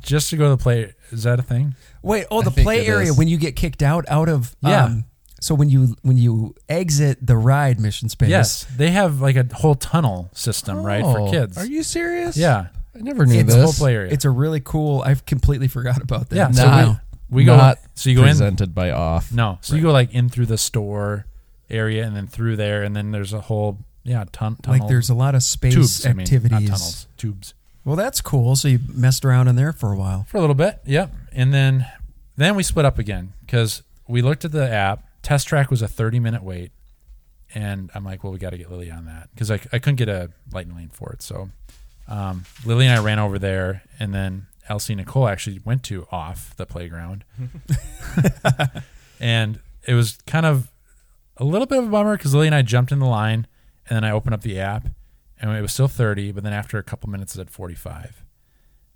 [0.09, 0.93] Just to go to the play.
[1.11, 1.75] Is that a thing?
[2.03, 3.17] Wait, oh, the play area is.
[3.19, 4.85] when you get kicked out out of Yeah.
[4.87, 5.05] Um,
[5.41, 9.47] so when you when you exit the ride mission space, Yes, they have like a
[9.55, 11.57] whole tunnel system, right, for Oh, kids.
[11.57, 12.37] Are you serious?
[12.37, 13.79] Yeah, I never knew It's the whole this.
[13.79, 14.11] play area.
[14.13, 15.03] It's a really cool.
[15.03, 16.37] I've completely forgot about that.
[16.37, 16.51] yeah.
[16.51, 16.97] So So
[17.31, 17.57] we, we go.
[17.57, 18.29] not So you go in.
[18.31, 19.31] presented by off.
[19.33, 21.27] No, so you go like in through the store
[21.71, 25.11] area and then through there, and then there's a whole yeah ton tunnel like there's
[25.11, 26.05] a lot of space tubes.
[26.07, 26.69] I mean, not activities.
[26.71, 27.55] tunnels, tubes.
[27.89, 28.55] Well, that's cool.
[28.55, 30.26] So you messed around in there for a while.
[30.28, 30.78] for a little bit.
[30.84, 31.11] Yep.
[31.32, 31.86] And then
[32.36, 35.05] then we split up again because we looked at the app.
[35.22, 36.70] Test track was a 30 minute wait.
[37.55, 39.97] And I'm like, well, we got to get Lily on that because I, I couldn't
[39.97, 41.22] get a lightning lane for it.
[41.22, 41.49] So
[42.09, 46.07] um, Lily and I ran over there, and then Elsie and Nicole actually went to
[46.12, 47.24] off the playground.
[49.20, 50.70] and it was kind of
[51.39, 53.47] a little bit of a bummer because Lily and I jumped in the line,
[53.89, 54.89] and then I opened up the app,
[55.41, 58.24] and it was still 30, but then after a couple minutes, it said 45.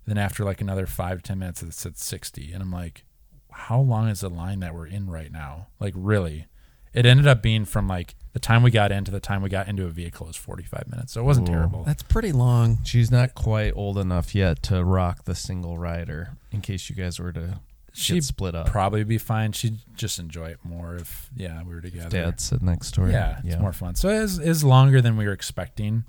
[0.05, 2.51] Then after like another five to 10 minutes, it said 60.
[2.51, 3.05] And I'm like,
[3.51, 5.67] how long is the line that we're in right now?
[5.79, 6.47] Like, really?
[6.93, 9.49] It ended up being from like the time we got in to the time we
[9.49, 11.13] got into a vehicle was 45 minutes.
[11.13, 11.53] So it wasn't Ooh.
[11.53, 11.83] terrible.
[11.83, 12.79] That's pretty long.
[12.83, 16.37] She's not quite old enough yet to rock the single rider.
[16.51, 17.59] In case you guys were to
[17.93, 19.51] She'd get split up, Probably be fine.
[19.51, 22.09] She'd just enjoy it more if, yeah, we were together.
[22.09, 23.11] Dad sit next to her.
[23.11, 23.95] Yeah, it's more fun.
[23.95, 26.03] So it is, is longer than we were expecting,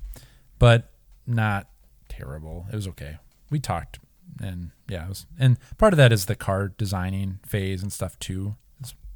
[0.59, 0.91] but
[1.27, 1.67] not
[2.09, 2.65] terrible.
[2.71, 3.17] It was okay.
[3.49, 3.99] We talked,
[4.41, 8.17] and yeah, it was, and part of that is the car designing phase and stuff
[8.19, 8.55] too.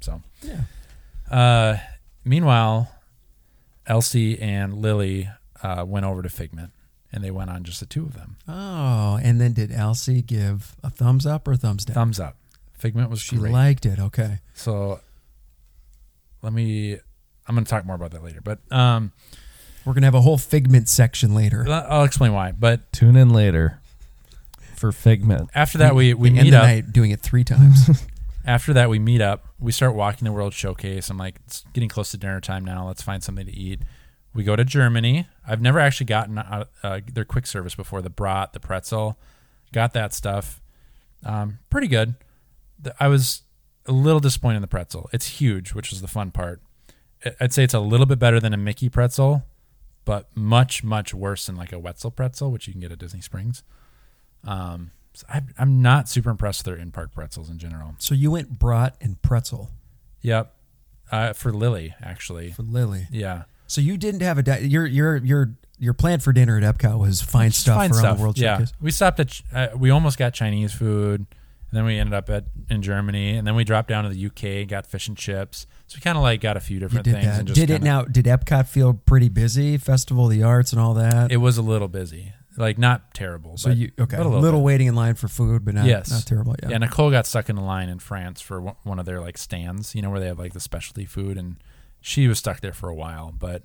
[0.00, 0.62] So, Yeah.
[1.30, 1.76] uh,
[2.24, 2.90] meanwhile,
[3.86, 5.28] Elsie and Lily
[5.62, 6.72] uh, went over to Figment,
[7.12, 8.36] and they went on just the two of them.
[8.48, 11.94] Oh, and then did Elsie give a thumbs up or thumbs down?
[11.94, 12.36] Thumbs up.
[12.72, 13.52] Figment was She great.
[13.52, 13.98] liked it.
[13.98, 14.38] Okay.
[14.54, 15.00] so,
[16.42, 16.94] let me.
[17.46, 19.12] I'm going to talk more about that later, but um,
[19.84, 21.64] We're gonna have a whole figment section later.
[21.68, 22.52] I'll explain why.
[22.52, 23.80] But Tune in later
[24.76, 25.50] for Figment.
[25.54, 26.62] after that, we we end meet the up.
[26.64, 28.06] night doing it three times.
[28.46, 31.90] after that we meet up we start walking the world showcase i'm like it's getting
[31.90, 33.80] close to dinner time now let's find something to eat
[34.32, 38.08] we go to germany i've never actually gotten uh, uh, their quick service before the
[38.08, 39.18] brat the pretzel
[39.74, 40.62] got that stuff
[41.26, 42.14] um, pretty good
[42.80, 43.42] The- i was
[43.84, 46.62] a little disappointed in the pretzel it's huge which is the fun part
[47.26, 49.42] I- i'd say it's a little bit better than a mickey pretzel
[50.04, 53.20] but much much worse than like a wetzel pretzel which you can get at disney
[53.20, 53.62] springs
[54.44, 58.30] um, so I, i'm not super impressed with their in-park pretzels in general so you
[58.30, 59.70] went brat and pretzel
[60.22, 60.54] Yep.
[61.10, 62.50] Uh, for Lily, actually.
[62.52, 63.08] for Lily.
[63.10, 63.44] Yeah.
[63.66, 66.98] So you didn't have a di- your your your your plan for dinner at Epcot
[66.98, 68.16] was find Just stuff fine around stuff.
[68.18, 68.56] the world yeah.
[68.58, 68.72] showcase.
[68.82, 71.20] We stopped at, Ch- uh, we almost got Chinese food.
[71.70, 73.36] And then we ended up at in Germany.
[73.36, 75.66] And then we dropped down to the UK, and got fish and chips.
[75.90, 77.26] So we kind of like got a few You different did things.
[77.26, 77.38] that.
[77.40, 78.02] And just Did it now?
[78.02, 79.76] Did Epcot feel pretty busy?
[79.76, 81.32] Festival of the Arts and all that.
[81.32, 82.32] It was a little busy.
[82.56, 83.56] Like, not terrible.
[83.56, 84.16] so but, you okay?
[84.16, 86.08] A little, little waiting in line for food, but not Yes.
[86.12, 86.54] not terrible.
[86.62, 86.68] Yeah.
[86.70, 89.36] Yeah, Nicole got stuck in a line in France for one- one of their like
[89.36, 91.56] stands, you know, where they have like the specialty food, and
[92.00, 93.32] she was stuck there for a while.
[93.36, 93.64] But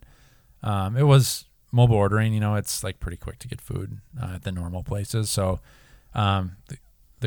[0.64, 4.34] um, it was mobile ordering, you know, it's like pretty quick to get food uh,
[4.36, 5.30] at the normal places.
[5.30, 5.60] So
[6.16, 6.78] um, the,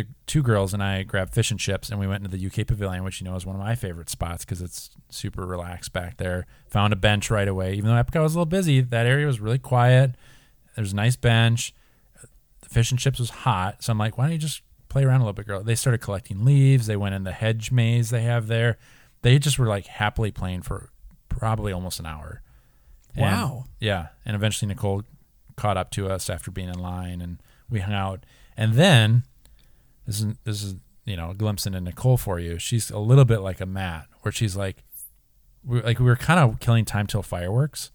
[0.02, 2.66] the two girls and I grabbed fish and chips, and we went into the UK
[2.66, 6.16] Pavilion, which you know is one of my favorite spots because it's super relaxed back
[6.16, 6.46] there.
[6.68, 8.80] Found a bench right away, even though Epcot was a little busy.
[8.80, 10.14] That area was really quiet.
[10.76, 11.74] There's a nice bench
[12.60, 13.82] the fish and chips was hot.
[13.82, 15.62] So I'm like, why don't you just play around a little bit, girl?
[15.62, 16.86] They started collecting leaves.
[16.86, 18.78] They went in the hedge maze they have there.
[19.22, 20.90] They just were like happily playing for
[21.28, 22.42] probably almost an hour.
[23.14, 23.64] And- Wow.
[23.80, 24.08] yeah.
[24.24, 25.02] And eventually Nicole
[25.56, 27.38] caught up to us after being in line and
[27.70, 28.24] we hung out.
[28.56, 29.24] And then
[30.08, 32.58] this is this is you know a glimpse into Nicole for you.
[32.58, 34.82] She's a little bit like a Matt, where she's like,
[35.62, 37.92] we like we were kind of killing time till fireworks,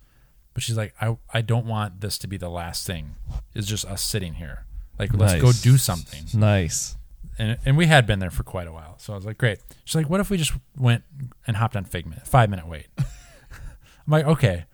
[0.54, 3.16] but she's like, I I don't want this to be the last thing.
[3.56, 4.66] It's just us sitting here.
[5.00, 6.26] Like let's go do something.
[6.40, 6.98] Nice.
[7.40, 9.58] And and we had been there for quite a while, so I was like, great.
[9.84, 11.04] She's like, what if we just went
[11.48, 12.28] and hopped on Figment?
[12.28, 12.88] Five minute wait.
[13.00, 13.06] I'm
[14.08, 14.66] like, okay.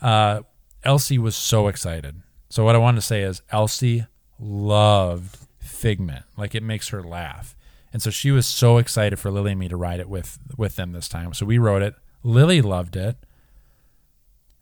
[0.00, 0.40] Uh,
[0.84, 2.22] Elsie was so excited.
[2.48, 4.06] So what I wanted to say is Elsie
[4.38, 5.36] loved
[5.82, 6.24] Figment.
[6.36, 7.56] Like it makes her laugh.
[7.92, 10.76] And so she was so excited for Lily and me to ride it with with
[10.76, 11.34] them this time.
[11.34, 11.94] So we rode it.
[12.22, 13.16] Lily loved it.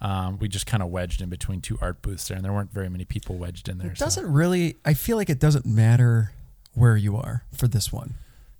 [0.00, 2.70] Um, we just kind of wedged in between two art booths there, and there weren't
[2.70, 3.92] very many people wedged in there.
[3.92, 4.76] It doesn't really.
[4.84, 6.32] I feel like it doesn't matter
[6.74, 8.14] where you are for this one.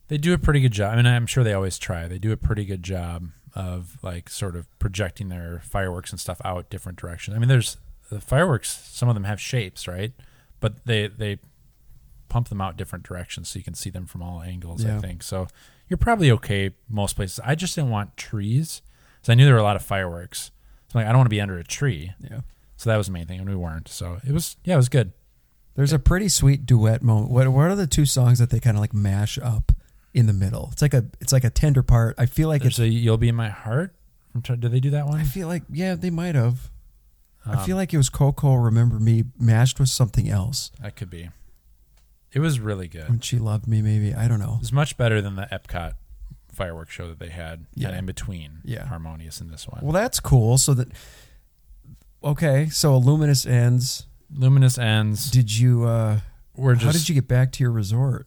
[0.09, 0.93] They do a pretty good job.
[0.93, 2.09] I mean, I'm sure they always try.
[2.09, 6.41] They do a pretty good job of like sort of projecting their fireworks and stuff
[6.45, 7.37] out different directions.
[7.37, 7.77] I mean, there's
[8.11, 8.71] the fireworks.
[8.93, 10.13] Some of them have shapes, right?
[10.61, 11.39] But they they
[12.29, 14.85] pump them out different directions so you can see them from all angles.
[14.85, 14.97] Yeah.
[14.97, 15.49] I think so.
[15.89, 17.41] You're probably okay most places.
[17.45, 18.83] I just didn't want trees,
[19.17, 20.51] because I knew there were a lot of fireworks.
[20.97, 22.13] Like, I don't want to be under a tree.
[22.21, 22.41] Yeah.
[22.77, 23.89] So that was the main thing, and we weren't.
[23.89, 25.13] So it was yeah, it was good.
[25.77, 27.31] There's a pretty sweet duet moment.
[27.31, 29.73] What what are the two songs that they kind of like mash up
[30.15, 30.71] in the middle?
[30.73, 32.15] It's like a it's like a tender part.
[32.19, 32.87] I feel like There's it's.
[32.87, 33.95] a "You'll Be in My Heart."
[34.33, 35.21] From, did they do that one?
[35.21, 36.71] I feel like yeah, they might have.
[37.47, 38.55] I Um, feel like it was Coco.
[38.55, 41.31] Remember me mashed with something else That could be.
[42.33, 43.09] It was really good.
[43.09, 43.81] when she loved me.
[43.81, 44.55] Maybe I don't know.
[44.57, 45.93] It was much better than the Epcot
[46.57, 47.97] fireworks show that they had Yeah.
[47.97, 48.87] in between Yeah.
[48.87, 49.81] Harmonious in this one.
[49.83, 50.59] Well, that's cool.
[50.59, 50.89] So that
[52.25, 52.69] okay.
[52.69, 54.07] So Luminous ends.
[54.33, 55.31] Luminous ends.
[55.31, 55.85] Did you?
[55.85, 56.21] uh
[56.57, 58.27] We're just How did you get back to your resort?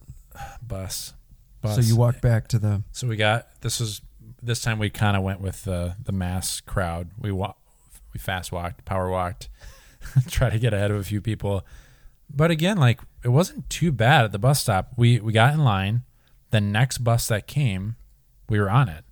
[0.62, 1.12] bus.
[1.60, 1.74] bus.
[1.74, 2.82] So you walked back to the.
[2.92, 4.00] So we got this was
[4.42, 7.10] this time we kind of went with the the mass crowd.
[7.18, 7.54] We wa-
[8.14, 9.48] we fast walked, power walked,
[10.28, 11.64] try to get ahead of a few people.
[12.32, 14.92] But again, like it wasn't too bad at the bus stop.
[14.96, 16.02] We we got in line.
[16.50, 17.94] The next bus that came,
[18.50, 19.04] we were on it.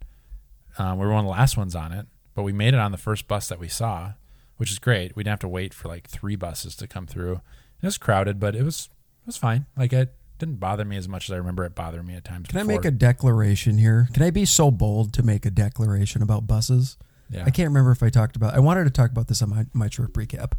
[0.79, 2.93] Um, we were one of the last ones on it, but we made it on
[2.93, 4.13] the first bus that we saw,
[4.59, 5.17] which is great.
[5.17, 7.41] We didn't have to wait for like three buses to come through.
[7.81, 8.91] It was crowded, but it was
[9.23, 9.67] it was fine.
[9.77, 12.49] Like it didn't bother me as much as I remember it bothering me at times.
[12.49, 14.09] Can I make a declaration here?
[14.13, 16.97] Can I be so bold to make a declaration about buses?
[17.31, 17.45] Yeah.
[17.45, 18.55] I can't remember if I talked about.
[18.55, 20.53] I wanted to talk about this on my my trip recap.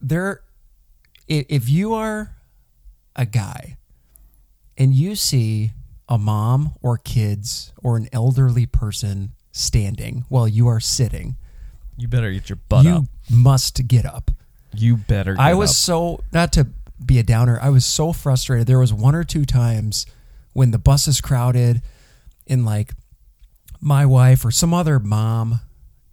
[0.00, 0.42] There,
[1.28, 2.36] if you are
[3.16, 3.78] a guy
[4.76, 5.70] and you see
[6.08, 11.36] a mom or kids or an elderly person standing while you are sitting,
[11.96, 13.04] You better get your butt you up.
[13.30, 14.30] must get up.
[14.76, 15.34] You better.
[15.34, 15.76] Get I was up.
[15.76, 16.66] so not to
[17.04, 17.58] be a downer.
[17.62, 18.66] I was so frustrated.
[18.66, 20.04] There was one or two times
[20.52, 21.82] when the bus is crowded,
[22.46, 22.92] and like
[23.80, 25.60] my wife or some other mom,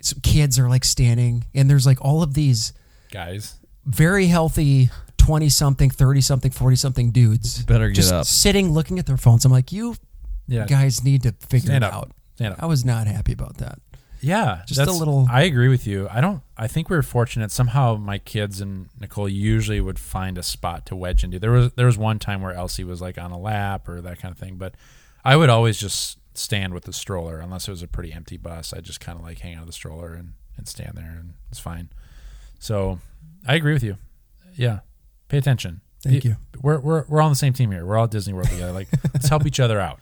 [0.01, 2.73] some kids are like standing, and there's like all of these
[3.11, 3.55] guys.
[3.85, 4.89] very healthy
[5.32, 8.25] twenty something, thirty something, forty something dudes Better get just up.
[8.25, 9.45] sitting looking at their phones.
[9.45, 9.95] I'm like, you
[10.47, 11.93] Yeah, guys need to figure stand it up.
[11.93, 12.11] out.
[12.36, 12.63] Stand up.
[12.63, 13.79] I was not happy about that.
[14.23, 16.07] Yeah, Just a that's- little- I agree with you.
[16.11, 16.43] I don't.
[16.55, 17.49] I think we were fortunate.
[17.51, 21.39] Somehow, my kids and Nicole usually would find a spot to wedge into.
[21.39, 24.19] There was there was one time where Elsie was like on a lap or that
[24.19, 24.75] kind of thing, but
[25.25, 28.73] I would always just stand with the stroller unless it was a pretty empty bus.
[28.73, 31.34] I just kind of like hang out of the stroller and, and stand there, and
[31.49, 31.89] it's fine.
[32.59, 32.99] So
[33.47, 33.97] I agree with you.
[34.55, 34.79] Yeah,
[35.32, 35.82] pay attention.
[36.03, 36.36] Thank you.
[36.61, 37.86] We're we're we're on the same team here.
[37.86, 38.71] We're all at Disney World together.
[38.71, 39.99] Like let's help each other out.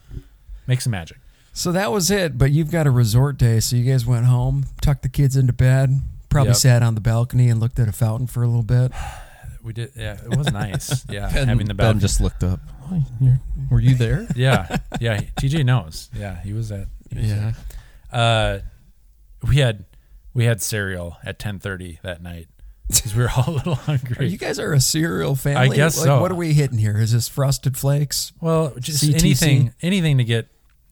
[0.67, 1.17] Make some magic.
[1.53, 2.37] So that was it.
[2.37, 5.51] But you've got a resort day, so you guys went home, tucked the kids into
[5.53, 5.89] bed,
[6.29, 6.57] probably Yep.
[6.57, 8.91] sat on the balcony and looked at a fountain for a little bit.
[9.61, 9.91] We did.
[9.93, 11.05] Yeah, it was nice.
[11.09, 11.99] Yeah, Ben, having the ben balcony.
[11.99, 12.61] just looked up.
[12.89, 14.25] "Oh, you're- were you there?
[14.35, 15.19] yeah, yeah.
[15.41, 16.09] TJ knows.
[16.17, 16.87] Yeah, he was at.
[17.09, 17.51] he was Yeah.
[18.09, 18.21] there.
[18.21, 18.59] Uh,
[19.45, 19.83] we had
[20.33, 22.47] we had cereal at ten thirty that night
[22.89, 24.27] because we were all a little Are hungry.
[24.27, 25.69] you guys are a cereal family?
[25.71, 26.19] I guess like, so.
[26.21, 26.97] What are we hitting here?
[26.97, 28.33] Is this Frosted Flakes?
[28.41, 29.19] well, just CTC?
[29.21, 30.47] anything anything to get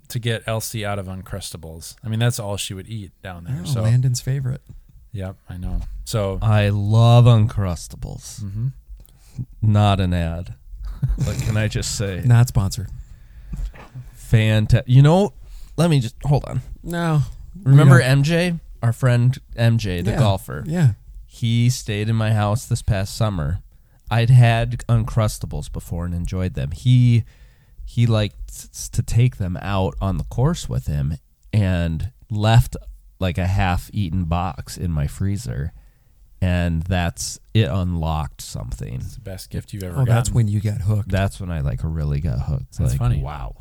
[0.09, 1.95] to get Elsie out of Uncrustables.
[2.03, 3.59] I mean, that's all she would eat down there.
[3.61, 4.61] Oh, so, Landon's favorite.
[5.11, 5.81] yep, I know.
[6.05, 8.41] So, I love Uncrustables.
[8.41, 8.71] mhm.
[9.61, 10.53] Not an ad.
[11.17, 12.87] But can I just say, Not sponsored.
[14.13, 14.87] fantastic.
[14.93, 15.33] You know,
[15.75, 16.61] let me just hold on.
[16.83, 17.21] No.
[17.63, 20.19] Remember MJ, our friend MJ, the Yeah.
[20.19, 20.63] golfer.
[20.65, 20.93] Yeah.
[21.38, 23.59] He stayed in my house this past summer.
[24.09, 26.71] I'd had Uncrustables before and enjoyed them.
[26.71, 27.23] He
[27.85, 31.17] he liked to take them out on the course with him
[31.53, 32.75] and left
[33.19, 35.71] like a half-eaten box in my freezer,
[36.41, 38.95] and that's it unlocked something.
[38.95, 40.13] it's the best gift you've ever Oh, gotten.
[40.15, 41.09] that's when you got hooked.
[41.09, 42.77] That's when I like really got hooked.
[42.77, 43.21] That's like, funny.
[43.21, 43.55] Wow,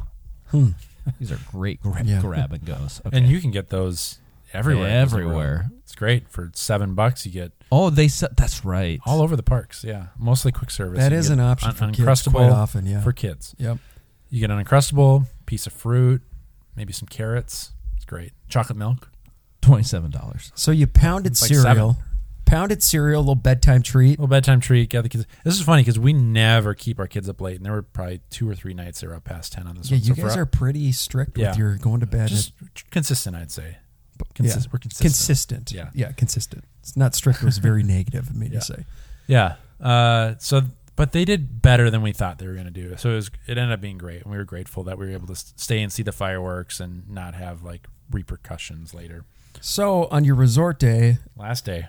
[0.51, 0.70] Hmm.
[1.18, 2.20] these are great gra- Yeah.
[2.20, 3.01] grab and goes.
[3.07, 3.16] Okay.
[3.16, 4.18] And you can get those
[4.53, 4.89] everywhere.
[4.89, 5.33] in Disney World.
[5.33, 5.71] Everywhere.
[5.83, 7.25] It's great for seven bucks.
[7.27, 9.01] You get Oh, they said that's right.
[9.05, 9.83] all over the parks.
[9.85, 10.99] Yeah, mostly quick service.
[10.99, 13.01] That You is get an option un- for kids Uncrustable quite often, yeah.
[13.03, 13.55] for kids.
[13.59, 13.79] Yep.
[14.31, 16.23] You get an uncrustable piece of fruit,
[16.75, 17.73] maybe some carrots.
[17.97, 18.33] It's great.
[18.49, 19.11] Chocolate milk.
[19.63, 20.53] Twenty-seven dollars.
[20.55, 21.97] So you pounded It's like cereal,
[22.45, 24.11] pounded cereal, little bedtime treat.
[24.11, 24.91] little bedtime treat.
[24.91, 25.27] Get the kids.
[25.45, 28.21] This is funny because we never keep our kids up late, and there were probably
[28.31, 29.91] two or three nights they were up past ten on this.
[29.91, 30.03] Yeah, one.
[30.05, 31.51] you So for guys us- are pretty strict Yeah.
[31.51, 32.29] with your going to bed.
[32.29, 32.53] just
[32.93, 33.79] consistent, I'd say.
[34.35, 34.71] Consist- yeah.
[34.73, 35.03] We're consistent.
[35.12, 35.73] consistent.
[35.73, 35.91] Yeah.
[35.95, 36.64] yeah, consistent.
[36.81, 37.41] It's not strict.
[37.43, 38.59] It was very negative of me Yeah.
[38.59, 38.85] to say.
[39.27, 39.55] Yeah.
[39.81, 40.62] Uh, so,
[40.95, 42.97] but they did better than we thought they were going to do.
[42.97, 43.31] So it was.
[43.47, 45.83] It ended up being great, and we were grateful that we were able to stay
[45.83, 49.25] and see the fireworks and not have like repercussions later.
[49.61, 51.89] So on your resort day, Last day.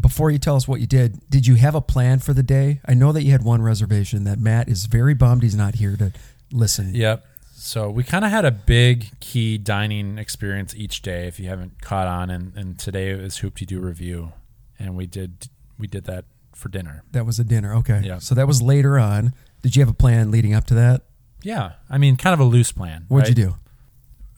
[0.00, 2.80] before you tell us what you did, did you have a plan for the day?
[2.86, 5.96] I know that you had one reservation that Matt is very bummed he's not here
[5.96, 6.12] to
[6.52, 6.94] listen.
[6.94, 7.24] Yep.
[7.60, 11.26] So we kind of had a big key dining experience each day.
[11.26, 14.30] If you haven't caught on, and, and today is Hoop-Dee-Doo Revue,
[14.78, 17.02] and we did we did that for dinner.
[17.10, 17.74] That was a dinner.
[17.74, 18.00] Okay.
[18.04, 18.20] Yeah.
[18.20, 19.32] So that was later on.
[19.62, 21.02] Did you have a plan leading up to that?
[21.42, 23.06] Yeah, I mean, kind of a loose plan.
[23.08, 23.36] What'd right?
[23.36, 23.56] you do?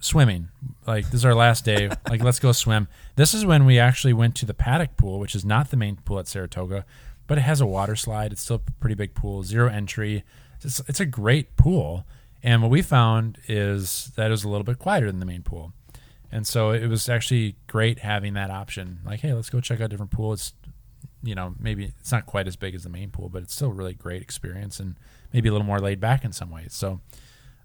[0.01, 0.49] Swimming.
[0.87, 1.91] Like this is our last day.
[2.09, 2.89] like let's go swim.
[3.17, 5.97] This is when we actually went to the paddock pool, which is not the main
[5.97, 6.87] pool at Saratoga,
[7.27, 8.33] but it has a water slide.
[8.33, 10.25] It's still a pretty big pool, zero entry.
[10.63, 12.07] It's, it's a great pool.
[12.43, 15.43] And what we found is that it was a little bit quieter than the main
[15.43, 15.73] pool.
[16.33, 19.01] And so it was actually great having that option.
[19.05, 20.33] Like, hey, let's go check out a different pool.
[20.33, 20.53] It's,
[21.23, 23.69] you know, maybe it's not quite as big as the main pool, but it's still
[23.69, 24.97] a really great experience and
[25.33, 26.73] maybe a little more laid back in some ways.
[26.73, 27.01] So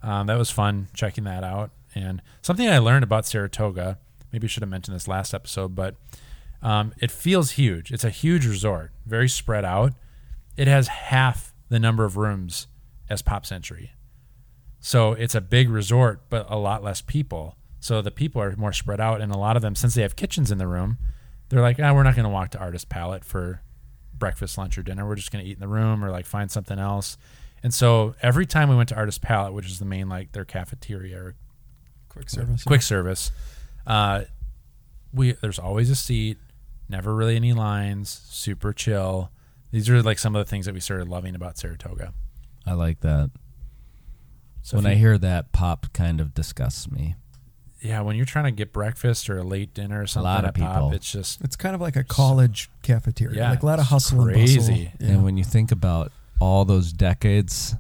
[0.02, 1.72] um, that was fun checking that out.
[1.94, 4.00] And something I learned about Saratoga,
[4.34, 5.96] maybe I should have mentioned this last episode, but
[6.62, 7.92] um, it feels huge.
[7.92, 9.94] It's a huge resort, very spread out.
[10.58, 12.68] It has half the number of rooms
[13.10, 13.92] as Pop Century.
[14.86, 17.58] So it's a big resort, but a lot less people.
[17.80, 20.16] So the people are more spread out, and a lot of them, since they have
[20.16, 21.00] kitchens in the room,
[21.50, 23.64] they're like, ah, we're not going to walk to Artist Palette for
[24.14, 25.08] breakfast, lunch, or dinner.
[25.08, 27.18] We're just going to eat in the room or like find something else.
[27.64, 30.46] And so every time we went to Artist Palette, which is the main like their
[30.46, 31.36] cafeteria or
[32.10, 32.64] Quick service.
[32.64, 33.32] quick service,
[33.88, 34.26] uh,
[35.12, 36.38] we there's always a seat,
[36.88, 39.32] never really any lines, super chill.
[39.72, 42.14] These are like some of the things that we started loving about Saratoga.
[42.68, 43.32] I like that.
[44.66, 47.14] So when if I hear that, pop kind of disgusts me.
[47.82, 50.44] yeah, when you're trying to get breakfast or a late dinner or something a lot
[50.44, 50.92] of at Pop, people.
[50.94, 53.38] it's just It's kind of like a college cafeteria.
[53.38, 54.58] Yeah, like a lot of hustle crazy.
[54.58, 54.76] and bustle.
[55.08, 55.14] Yeah.
[55.14, 57.76] And when you think about all those decades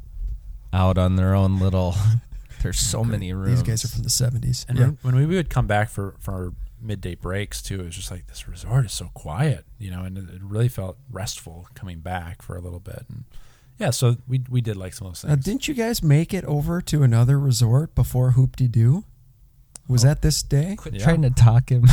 [0.71, 1.95] out on their own little,
[2.61, 3.63] there's so many rooms.
[3.63, 4.69] These guys are from the 70s.
[4.69, 4.85] And yeah.
[5.01, 8.27] when, when we would come back for for midday breaks too, it was just like
[8.27, 12.43] this resort is so quiet, you know, and it, it really felt restful coming back
[12.43, 13.05] for a little bit.
[13.09, 13.23] And
[13.77, 15.45] yeah, so we we did like some of those Now, things.
[15.45, 19.03] didn't you guys make it over to another resort before Hoop Doo?
[19.87, 20.07] Was Oh.
[20.09, 20.75] that this day?
[20.77, 21.03] Quit Yeah.
[21.03, 21.85] trying to talk him.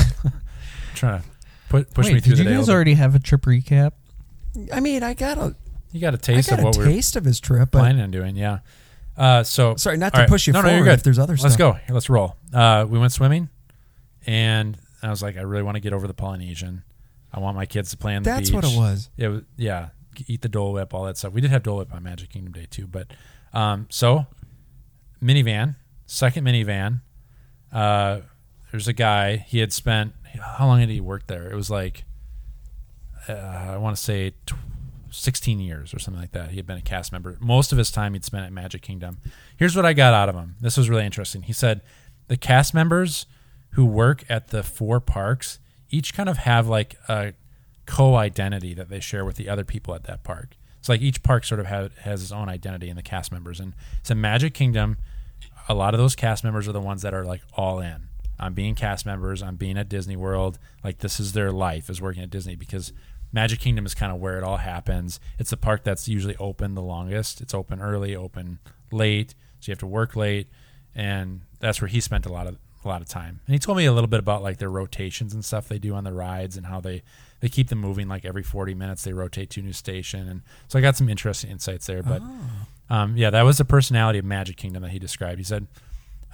[0.95, 1.28] trying to
[1.68, 2.55] put push Wait, me through did the you day.
[2.55, 3.93] a guys little already have a trip recap?
[4.72, 5.55] I mean, I got a,
[5.93, 7.78] you got a I taste got of what a we're taste of his trip, but
[7.80, 8.37] planning on doing.
[8.37, 8.59] Yeah.
[9.16, 10.28] Uh, so sorry, not to right.
[10.28, 10.70] push you no, forward.
[10.72, 10.95] No, you're good.
[10.95, 11.59] If there's other let's stuff.
[11.59, 11.72] go.
[11.72, 12.37] Here, let's roll.
[12.53, 13.51] Uh, we went swimming,
[14.26, 16.83] and I was like, I really want to get over the Polynesian.
[17.33, 18.55] I want my kids to play on the That's beach.
[18.55, 19.11] what it was.
[19.16, 19.89] It was yeah,
[20.26, 21.32] eat the Dole Whip, all that stuff.
[21.32, 23.12] We did have Dole Whip on Magic Kingdom Day too, but
[23.52, 24.26] um, so
[25.20, 27.00] Minnie Van, second Minnie Van.
[27.72, 28.20] Uh,
[28.70, 29.36] there's a guy.
[29.36, 31.50] He had spent how long had he worked there?
[31.50, 32.04] It was like
[33.28, 34.54] uh, I want to say tw-
[35.10, 36.50] 16 years or something like that.
[36.50, 37.36] He had been a cast member.
[37.40, 39.18] Most of his time he'd spent at Magic Kingdom.
[39.56, 40.56] Here's what I got out of him.
[40.60, 41.42] This was really interesting.
[41.42, 41.82] He said
[42.28, 43.26] the cast members
[43.70, 45.58] who work at the four parks
[45.90, 47.34] each kind of have like a
[47.87, 50.57] co-identity that they share with the other people at that park.
[50.78, 53.61] It's like each park sort of have, has its own identity in the cast members.
[53.61, 54.99] And so Magic Kingdom,
[55.68, 58.09] a lot of those cast members are the ones that are like all in
[58.41, 60.59] on being cast members, on being at Disney World.
[60.83, 62.93] Like this is their life is working at Disney because
[63.33, 65.20] Magic Kingdom is kind of where it all happens.
[65.39, 67.41] It's the park that's usually open the longest.
[67.41, 68.59] It's open early, open
[68.91, 70.49] late, so you have to work late,
[70.95, 73.41] and that's where he spent a lot of a lot of time.
[73.47, 75.95] And he told me a little bit about like their rotations and stuff they do
[75.95, 77.03] on the rides and how they
[77.43, 80.40] they keep them moving like every 40 minutes they rotate to a new station and
[80.68, 82.22] so I got some interesting insights there but
[82.88, 85.66] um, yeah that was the personality of Magic Kingdom that he described he said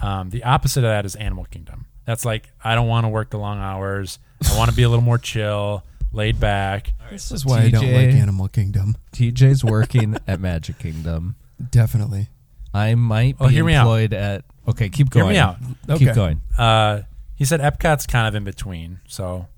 [0.01, 3.31] um, the opposite of that is Animal Kingdom that's like I don't want to work
[3.31, 5.83] the long hours I want to be a little more chill
[6.13, 8.97] laid back This is why I don't like Animal Kingdom.
[9.13, 11.37] TJ's working at Magic Kingdom.
[11.71, 12.29] Definitely.
[12.73, 13.83] I might be Oh, hear me out.
[13.83, 14.45] employed at.
[14.69, 15.35] Okay, keep going.
[15.35, 15.61] Hear going.
[15.61, 15.99] me out.
[15.99, 16.15] Keep Okay.
[16.15, 16.41] going.
[16.59, 17.03] uh,
[17.35, 19.01] he said Epcot's kind of in between.
[19.09, 19.49] So,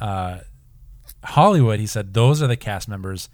[0.00, 0.38] uh,
[1.26, 3.28] Hollywood, he said, those are the cast members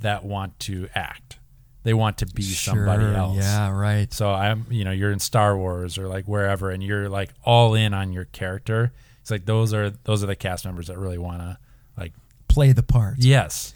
[0.00, 1.38] that want to act.
[1.84, 3.38] They want to be somebody else.
[3.38, 4.12] Yeah, right.
[4.12, 7.74] So I'm, you know, you're in Star Wars or like wherever, and you're like all
[7.74, 8.92] in on your character.
[9.22, 11.58] It's like those are those are the cast members that really want to
[11.96, 12.12] like.
[12.48, 13.16] Play the part.
[13.18, 13.74] Yes.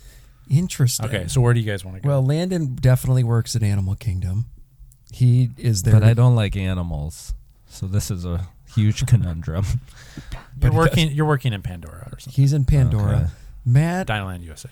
[0.50, 1.06] Interesting.
[1.06, 1.28] Okay.
[1.28, 2.08] So where do you guys want to go?
[2.08, 4.46] Well, Landon definitely works at Animal Kingdom.
[5.12, 5.94] He is there.
[5.94, 7.34] But I don't like animals,
[7.66, 9.64] so this is a huge conundrum.
[10.60, 11.12] you're but working.
[11.12, 12.42] You're working in Pandora or something.
[12.42, 13.16] He's in Pandora.
[13.16, 13.26] Okay.
[13.64, 14.06] Matt.
[14.08, 14.68] Dinoland USA.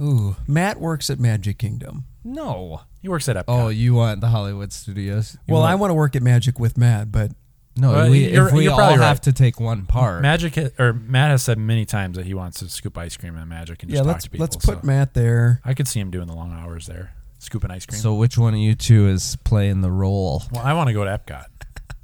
[0.00, 2.04] Ooh, Matt works at Magic Kingdom.
[2.24, 2.80] No.
[3.02, 3.44] He works at Epcot.
[3.48, 5.36] Oh, you want the Hollywood Studios?
[5.46, 7.32] You well, I want to work at Magic with Matt, but
[7.76, 10.22] No, Well, we, if we you're all probably have to take one part.
[10.22, 13.36] Magic ha- or Matt has said many times that he wants to scoop ice cream
[13.36, 14.44] at Magic and just yeah, talk let's to people.
[14.44, 15.60] let's put so Matt there.
[15.64, 18.00] I could see him doing the long hours there, scooping ice cream.
[18.00, 20.42] so which one of you two is playing the role?
[20.52, 21.44] well, I want to go to Epcot.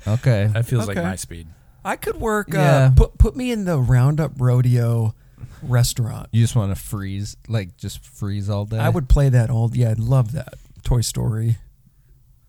[0.07, 0.49] Okay.
[0.53, 1.49] That feels like my speed.
[1.85, 2.55] I could work.
[2.55, 2.93] Uh, Yeah.
[2.95, 5.15] put put me in the Roundup Rodeo
[5.63, 6.29] restaurant.
[6.33, 8.79] You just want to freeze, like just freeze all day.
[8.79, 9.71] I would play that all.
[9.75, 10.55] Yeah, I'd love that.
[10.85, 11.57] Toy Story,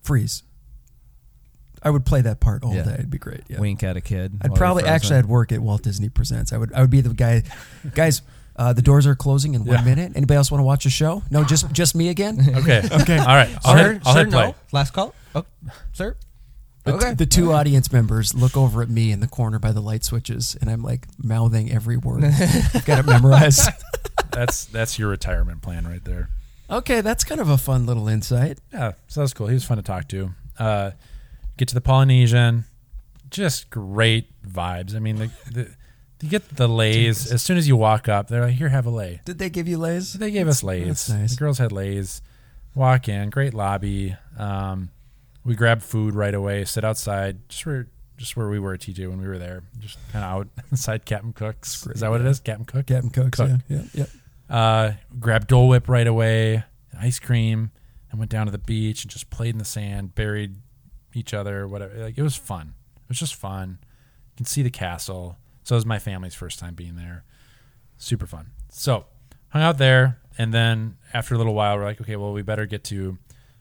[0.02, 0.42] freeze.
[1.82, 2.82] I would play that part all Yeah.
[2.82, 2.94] day.
[2.94, 3.42] It'd be great.
[3.48, 3.58] Yeah.
[3.60, 4.38] wink at a kid.
[4.42, 6.52] I'd probably actually I'd work at Walt Disney Presents.
[6.52, 7.42] I would I would be the guy,
[7.94, 8.22] guys.
[8.56, 9.84] Uh, the doors are closing in one Yeah.
[9.84, 10.12] minute.
[10.14, 11.22] Anybody else want to watch a show?
[11.30, 12.38] No, just just me again.
[12.56, 12.82] Okay.
[12.92, 13.16] okay.
[13.18, 13.48] All right.
[13.64, 14.46] I'll sir, hit, I'll sir, hit play.
[14.48, 14.54] no.
[14.72, 15.14] Last call.
[15.34, 15.44] Oh,
[15.92, 16.16] sir.
[16.84, 17.14] The, Okay.
[17.14, 20.56] the two audience members look over at me in the corner by the light switches,
[20.60, 22.24] and I'm like mouthing every word.
[22.24, 23.68] I've got it memorized.
[24.32, 26.28] That's that's your retirement plan right there.
[26.70, 28.58] Okay, that's kind of a fun little insight.
[28.72, 29.48] Yeah, so that's cool.
[29.48, 30.30] He was fun to talk to.
[30.56, 30.92] Uh,
[31.56, 32.62] get to the Polynesian,
[33.30, 34.94] just great vibes.
[34.94, 35.68] I mean, the, the
[36.22, 38.28] you get the leis as soon as you walk up.
[38.28, 40.12] They're like, "Here, have a lei." Did they give you leis?
[40.12, 40.86] They gave us leis.
[40.86, 41.30] that's nice.
[41.32, 42.22] The girls had leis.
[42.76, 44.14] Walk in, great lobby.
[44.38, 44.90] Um,
[45.44, 46.64] we grabbed food right away.
[46.64, 49.98] Sit outside, just where just where we were at TJ when we were there, just
[50.12, 51.86] kind of out inside Captain Cook's.
[51.86, 52.38] Is that what it is?
[52.40, 52.86] Captain Cook.
[52.86, 53.38] Captain Cooks.
[53.38, 53.50] Cook.
[53.68, 54.04] Yeah, yeah,
[54.50, 54.54] yeah.
[54.54, 56.64] Uh, grabbed Dole Whip right away,
[56.98, 57.70] ice cream,
[58.10, 60.56] and went down to the beach and just played in the sand, buried
[61.14, 61.94] each other, whatever.
[61.94, 62.74] Like it was fun.
[62.96, 63.78] It was just fun.
[63.80, 65.38] You can see the castle.
[65.62, 67.24] So it was my family's first time being there.
[67.96, 68.50] Super fun.
[68.70, 69.06] So
[69.48, 72.66] hung out there, and then after a little while, we're like, okay, well, we better
[72.66, 73.18] get to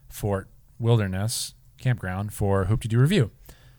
[0.10, 0.50] Fort
[0.80, 3.30] Wilderness Campground for Hoop-Dee-Doo Revue.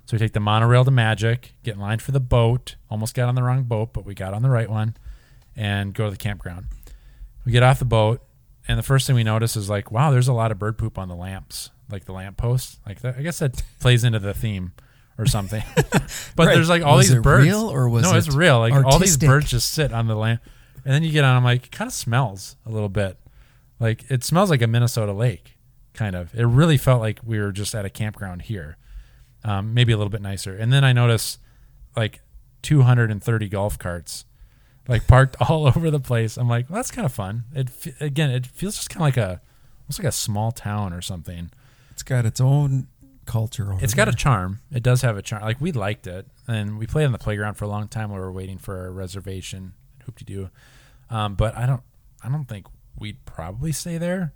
[0.06, 2.76] So we take the monorail to Magic, get in line for the boat.
[2.90, 4.96] Almost got on the wrong boat, but we got on the right one,
[5.54, 6.66] and go to the campground.
[7.44, 8.22] We get off the boat,
[8.66, 10.98] and the first thing we notice is like, wow, there's a lot of bird poop
[10.98, 12.80] on the lamps, like the lamp posts.
[12.86, 14.72] Like that, I guess that plays into the theme
[15.16, 15.62] or something.
[15.76, 16.00] but
[16.38, 16.54] Right.
[16.54, 17.46] there's like all Was these birds.
[17.46, 18.14] real or was no?
[18.14, 18.58] it it's real.
[18.58, 20.40] Like all these birds just sit on the lamp,
[20.84, 21.36] and then you get on.
[21.36, 23.16] I'm like, it kind of smells a little bit.
[23.78, 25.56] Like it smells like a Minnesota lake,
[26.00, 26.34] kind of.
[26.34, 28.78] It really felt like we were just at a campground here,
[29.44, 30.56] um, maybe a little bit nicer.
[30.56, 31.38] And then I noticed
[31.94, 32.22] like
[32.62, 34.24] 230 golf carts,
[34.88, 36.38] like parked all over the place.
[36.38, 37.44] I'm like, well, that's kind of fun.
[37.54, 37.68] It
[38.00, 39.42] again, it feels just kind of like a,
[39.82, 41.50] almost like a small town or something.
[41.90, 42.88] It's got its own
[43.26, 43.70] culture.
[43.70, 44.60] Over It's got a charm.
[44.72, 45.42] It does have a charm.
[45.42, 48.20] Like we liked it, and we played on the playground for a long time while
[48.20, 49.74] we were waiting for a reservation.
[50.06, 50.48] Hoop-Dee-Doo.
[51.10, 51.82] Um, but I don't.
[52.22, 54.32] I don't think we'd probably stay there.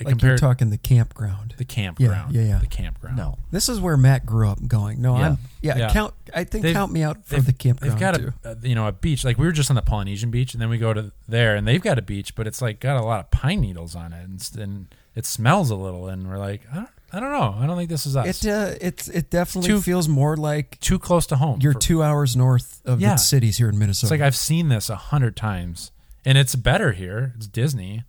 [0.00, 1.54] I like you're talking the campground.
[1.58, 2.34] the campground.
[2.34, 2.58] yeah, yeah.
[2.58, 3.16] The campground.
[3.16, 3.38] No.
[3.50, 4.66] This is where Matt grew up.
[4.66, 5.26] Going, no, Yeah.
[5.26, 5.92] I'm yeah, Yeah.
[5.92, 6.14] Count.
[6.34, 8.32] I think They've- count me out for the campground They've got too.
[8.44, 9.24] a, you know a beach.
[9.24, 11.66] Like we were just on the Polynesian beach, and then we go to there, and
[11.66, 14.24] they've got a beach, but it's like got a lot of pine needles on it,
[14.24, 16.08] and, and it smells a little.
[16.08, 17.56] And we're like, I don't, I don't know.
[17.58, 18.44] I don't think this is us.
[18.44, 21.58] It uh, it's it definitely Too- feels more like Too close to home.
[21.60, 23.12] you're for- two hours north of Yeah.
[23.14, 24.06] the cities here in Minnesota.
[24.06, 25.90] It's like I've seen this a hundred times,
[26.24, 27.32] and it's better here.
[27.36, 28.04] It's Disney,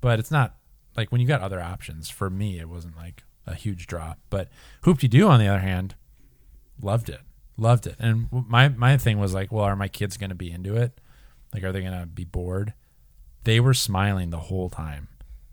[0.00, 0.54] but it's not
[0.96, 2.08] like when you got other options.
[2.08, 4.14] For me, it wasn't like a huge draw.
[4.30, 4.48] But
[4.82, 5.94] Hoop-Dee-Doo, on the other hand,
[6.80, 7.20] loved it,
[7.56, 7.96] loved it.
[7.98, 11.00] And my my thing was like, well, are my kids going to be into it?
[11.52, 12.74] Like, are they going to be bored?
[13.44, 15.08] They were smiling the whole time.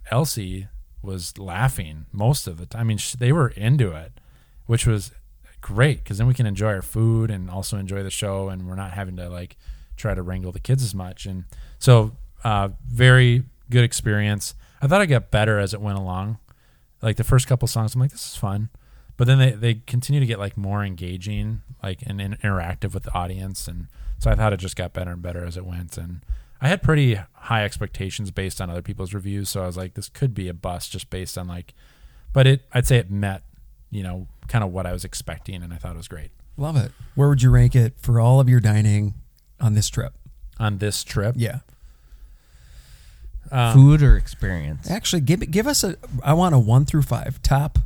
[0.10, 0.68] Elsie
[1.02, 2.82] was laughing most of the time.
[2.82, 4.20] I mean, they were into it,
[4.66, 5.12] which was
[5.62, 8.76] great because then we can enjoy our food and also enjoy the show, and we're
[8.76, 9.58] not having to like
[9.96, 11.26] try to wrangle the kids as much.
[11.26, 11.46] And
[11.80, 14.56] so, uh, very good experience.
[14.84, 16.40] I thought I got better as it went along.
[17.02, 18.70] Like the first couple songs, I'm like, this is fun,
[19.18, 23.04] but then they they continue to get like more engaging, like and, and interactive with
[23.04, 23.88] the audience, and
[24.20, 25.98] so I thought it just got better and better as it went.
[25.98, 26.22] And
[26.62, 30.10] I had pretty high expectations based on other people's reviews, so I was like, this
[30.10, 31.74] could be a bust just based on like,
[32.32, 33.44] but it I'd say it met,
[33.90, 36.78] you know, kind of what I was expecting, and I thought it was great Love
[36.78, 36.92] it.
[37.16, 39.16] Where would you rank it for all of your dining
[39.60, 40.14] on this trip?
[40.60, 41.36] on this trip.
[41.38, 41.60] Yeah,
[43.52, 44.90] Um, Food or experience?
[44.90, 45.96] actually, give give us a.
[46.24, 47.80] I want a one through five, top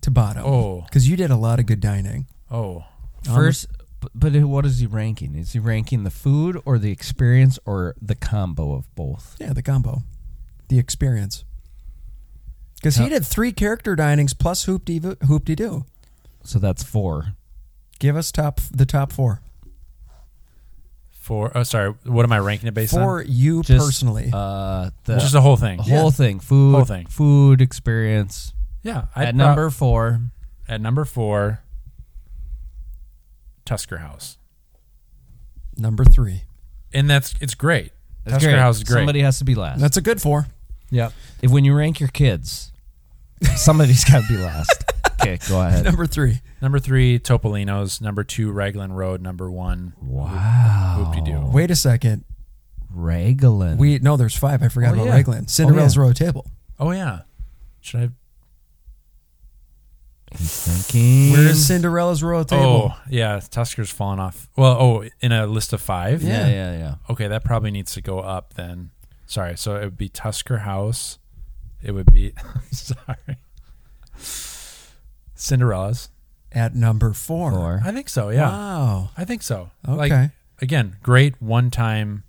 [0.00, 0.44] to bottom.
[0.44, 0.82] Oh.
[0.82, 2.26] because you did a lot of good dining.
[2.50, 2.84] Oh,
[3.24, 3.68] First,
[4.00, 5.36] but, but what is he ranking?
[5.36, 9.36] Is he ranking the food or the experience or the combo of both?
[9.38, 10.02] Yeah, the combo,
[10.68, 11.44] the experience.
[12.74, 15.84] Because he did three character dinings plus Hoop-Dee-Doo.
[16.42, 17.34] So that's four.
[18.00, 19.40] Give us top the top four.
[21.32, 21.52] Four.
[21.54, 21.94] Oh, sorry.
[22.04, 23.00] What am I ranking it based on?
[23.02, 23.24] For on?
[23.26, 24.30] you Just, personally.
[24.32, 25.78] Uh, the Just the whole thing.
[25.78, 27.06] whole thing, food, Whole thing.
[27.06, 28.52] food experience.
[28.82, 29.06] Yeah.
[29.16, 30.20] I'd At prob- number four,
[30.68, 31.60] at number four,
[33.64, 34.36] Tusker House,
[35.78, 36.42] number three.
[36.92, 37.92] and that's it's great.
[38.24, 38.58] That's Tusker great.
[38.58, 38.98] House is great.
[39.00, 39.80] Somebody has to be last.
[39.80, 40.46] That's a good four.
[40.90, 41.10] yeah.
[41.40, 42.72] if when you rank your kids,
[43.56, 44.84] somebody's got to be last.
[45.22, 45.84] Okay, go ahead.
[45.84, 46.40] Number three.
[46.62, 48.00] Number three, Topolino's.
[48.00, 49.20] Number two, Raglan Road.
[49.20, 50.94] Number one, Wow.
[51.12, 51.50] Hoop-Dee-Doo.
[51.52, 52.24] Wait a second.
[52.94, 53.78] Raglan.
[53.78, 54.62] We no, there's five.
[54.62, 55.12] I forgot Oh, about yeah.
[55.12, 55.42] Raglan.
[55.44, 56.02] Oh, Cinderella's yeah.
[56.02, 56.46] Royal Table.
[56.78, 57.22] Oh yeah.
[57.80, 58.08] Should I?
[60.36, 61.32] He's thinking.
[61.32, 62.92] Where is Cinderella's Royal Table?
[62.94, 64.48] Oh yeah, Tusker's fallen off.
[64.56, 66.22] Well, oh, in a list of five.
[66.22, 66.94] Yeah, yeah, yeah.
[67.10, 68.90] Okay, that probably needs to go up then.
[69.26, 71.18] Sorry, so it would be Tusker House.
[71.82, 72.34] It would be.
[72.70, 73.38] sorry.
[75.34, 76.10] Cinderella's.
[76.54, 77.50] At number four.
[77.52, 77.80] Four.
[77.84, 78.28] I think so.
[78.30, 79.10] Yeah, Wow.
[79.16, 79.70] I think so.
[79.88, 79.96] Okay.
[79.96, 80.30] Like
[80.60, 82.24] again, great one-time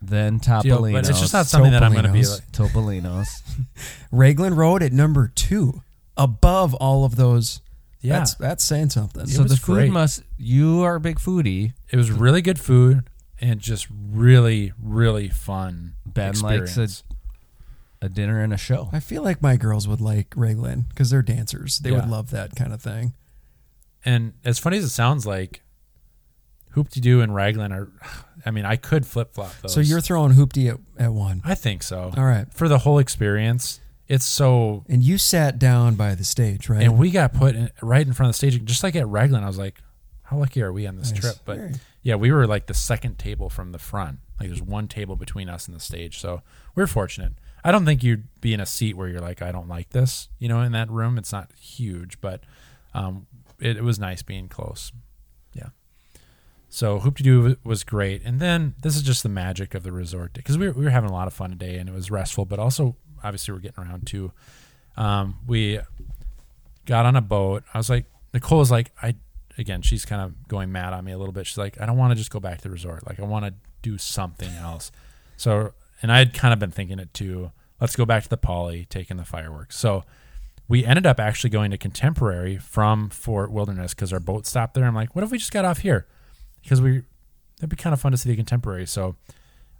[0.00, 0.92] Then deal, Topolino's.
[0.92, 2.40] but it's just not something that I'm going to be Topolino's.
[2.40, 2.52] like.
[2.72, 3.42] Topolino's.
[4.12, 5.82] Raglan Road at number two.
[6.16, 7.60] Above all of those.
[8.00, 9.22] Yeah, That's that's saying something.
[9.22, 9.90] It so was the food great.
[9.92, 10.22] must.
[10.36, 11.72] You are a big foodie.
[11.90, 13.02] it was really good food
[13.40, 15.94] and just really, really fun.
[16.06, 16.88] Ben likes a,
[18.00, 18.88] a dinner and a show.
[18.92, 21.78] I feel like my girls would like Raglan because they're dancers.
[21.80, 23.14] They would love that kind of thing.
[24.04, 25.62] And as funny as it sounds like,
[26.72, 27.88] Hoop Doo and Raglan are.
[28.46, 29.72] I mean, I could flip flop those.
[29.74, 31.42] So you're throwing Hoopty at, at one.
[31.44, 32.12] I think so.
[32.16, 32.46] All right.
[32.54, 34.84] For the whole experience, it's so.
[34.88, 36.82] And you sat down by the stage, right?
[36.82, 39.42] And we got put in, right in front of the stage, just like at Raglan.
[39.42, 39.80] I was like,
[40.22, 41.20] "How lucky are we on this Nice.
[41.20, 41.72] trip?" But Very.
[42.02, 44.20] yeah, we were like the second table from the front.
[44.38, 46.42] Like there's one table between us and the stage, so
[46.76, 47.32] we're fortunate.
[47.64, 50.28] I don't think you'd be in a seat where you're like, "I don't like this,"
[50.38, 51.18] you know, in that room.
[51.18, 52.44] It's not huge, but
[52.94, 53.26] um,
[53.60, 54.92] it, it was nice being close.
[55.52, 55.68] Yeah.
[56.68, 60.58] So Hoop-Dee-Doo was great, and then this is just the magic of the resort because
[60.58, 62.58] we were, we were having a lot of fun today, and it was restful, but
[62.58, 64.32] also obviously we're getting around too.
[64.96, 65.80] Um, we
[66.84, 67.62] got on a boat.
[67.72, 69.14] I was like, Nicole was like, I
[69.58, 71.46] again, she's kind of going mad on me a little bit.
[71.46, 73.06] She's like, I don't want to just go back to the resort.
[73.06, 74.92] Like, I want to do something else.
[75.36, 77.50] So, and I had kind of been thinking it too.
[77.80, 79.76] Let's go back to the Poly, taking the fireworks.
[79.76, 80.04] So,
[80.68, 84.84] we ended up actually going to Contemporary from Fort Wilderness because our boat stopped there.
[84.84, 86.06] I'm like, what if we just got off here?
[86.62, 87.02] Because we,
[87.58, 88.86] it'd be kind of fun to see the Contemporary.
[88.86, 89.16] So,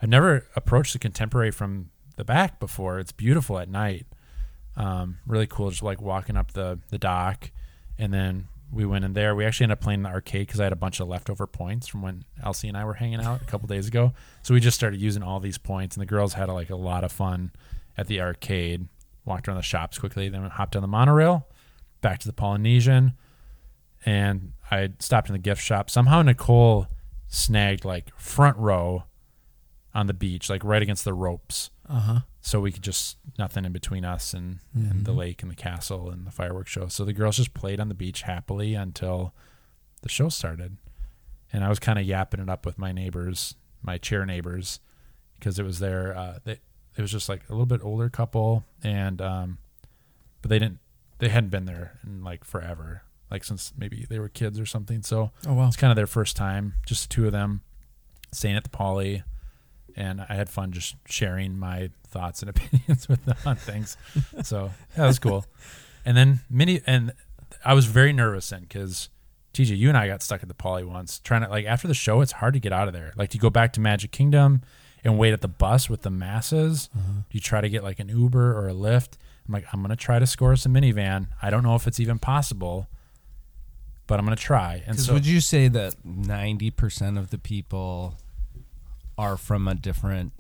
[0.00, 2.98] I've never approached the Contemporary from the back before.
[2.98, 4.06] It's beautiful at night.
[4.76, 7.50] Um, really cool, just like walking up the the dock,
[7.98, 9.34] and then we went in there.
[9.34, 11.88] We actually ended up playing the arcade because I had a bunch of leftover points
[11.88, 14.12] from when Elsie and I were hanging out a couple days ago.
[14.42, 17.02] So we just started using all these points, and the girls had like a lot
[17.02, 17.50] of fun
[17.96, 18.86] at the arcade.
[19.28, 21.46] Walked around the shops quickly, then hopped on the monorail,
[22.00, 23.12] back to the Polynesian,
[24.06, 25.90] and I stopped in the gift shop.
[25.90, 26.86] Somehow Nicole
[27.28, 29.04] snagged like front row
[29.94, 32.20] on the beach, like right against the ropes Uh huh.
[32.40, 36.08] so we could just nothing in between us and, and the lake and the castle
[36.10, 36.86] and the fireworks show.
[36.88, 39.34] So the girls just played on the beach happily until
[40.02, 40.76] the show started,
[41.52, 44.80] and I was kind of yapping it up with my neighbors, my chair neighbors,
[45.38, 46.60] because it was their uh, they,
[46.98, 49.58] it was just like a little bit older couple, and um,
[50.42, 50.78] but they didn't
[51.18, 55.02] they hadn't been there in like forever, like since maybe they were kids or something.
[55.02, 55.66] So Oh wow.
[55.68, 57.62] it's kind of their first time, just the two of them
[58.32, 59.22] staying at the Poly,
[59.96, 63.96] and I had fun just sharing my thoughts and opinions with them on things.
[64.42, 65.44] so that was cool.
[66.04, 67.12] And then many, and
[67.64, 69.08] I was very nervous then because
[69.54, 71.94] TJ, you and I got stuck at the Poly once, trying to like after the
[71.94, 73.12] show, it's hard to get out of there.
[73.16, 74.62] Like, you go back to Magic Kingdom
[75.04, 76.88] and wait at the bus with the masses?
[76.94, 77.00] Do
[77.32, 79.10] you try to get like an Uber or a Lyft?
[79.46, 81.28] I'm like, I'm gonna try to score us a Minnie Van.
[81.42, 82.86] I don't know if it's even possible,
[84.06, 84.82] but I'm gonna try.
[84.86, 88.16] And so would you say that ninety percent of the people
[89.16, 90.32] are from a different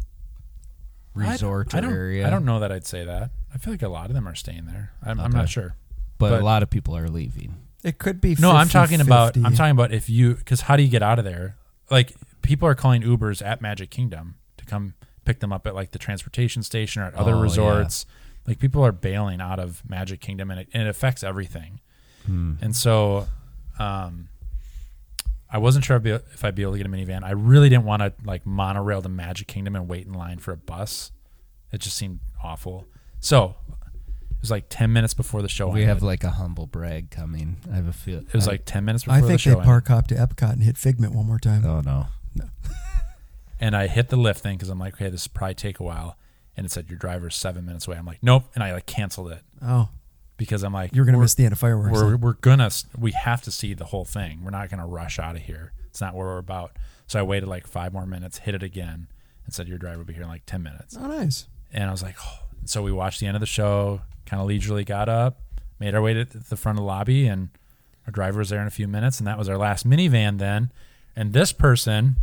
[1.14, 2.26] resort I or don't, area?
[2.26, 3.30] I don't know that I'd say that.
[3.54, 4.92] I feel like a lot of them are staying there.
[5.04, 5.74] I'm, I'm not sure.
[6.18, 7.56] but, but- a lot of people are leaving.
[7.84, 8.36] It could be.
[8.38, 9.46] No, I'm talking about 50-50.
[9.46, 11.56] I'm talking about if you because how do you get out of there?
[11.90, 14.94] Like people are calling Ubers at Magic Kingdom to come
[15.24, 17.42] pick them up at like the transportation station or at other Oh, yeah.
[17.42, 18.06] resorts.
[18.46, 21.80] Like people are bailing out of Magic Kingdom and it, and it affects everything.
[22.26, 22.54] Hmm.
[22.62, 23.26] And so,
[23.78, 24.28] um,
[25.50, 27.24] I wasn't sure if I'd, be, if I'd be able to get a Minnie Van.
[27.24, 30.52] I really didn't want to like monorail to Magic Kingdom and wait in line for
[30.52, 31.10] a bus.
[31.72, 32.86] It just seemed awful.
[33.20, 35.68] So it was like ten minutes before the show.
[35.68, 35.88] we ended.
[35.88, 37.56] have like a humble brag coming.
[37.72, 38.18] I have a feel.
[38.20, 39.50] it was I- like ten minutes before I the think show.
[39.50, 39.66] they ended.
[39.66, 41.64] park hop to Epcot and hit Figment one more time.
[41.64, 42.44] oh no, no.
[43.60, 45.82] and I hit the Lyft thing because I'm like, okay, this will probably take a
[45.84, 46.16] while.
[46.56, 47.96] And it said your driver's seven minutes away.
[47.96, 49.42] I'm like, nope, and I like canceled it.
[49.62, 49.88] Oh,
[50.36, 51.92] because I'm like You're gonna we're- miss the end of fireworks.
[52.00, 55.18] we're, we're gonna s- we have to see the whole thing we're not gonna rush
[55.18, 56.76] out of here it's not what we're about
[57.08, 59.08] so i waited like five more minutes hit it again
[59.44, 61.48] and said your driver will be here in like 10 minutes Oh, nice.
[61.72, 62.44] and i was like oh.
[62.66, 65.40] so we watched the end of the show kind of leisurely got up
[65.80, 67.48] made our way to the front of the lobby and
[68.06, 70.36] our driver was there in a few minutes and that was our last Minnie Van
[70.36, 70.70] then
[71.16, 72.16] and this person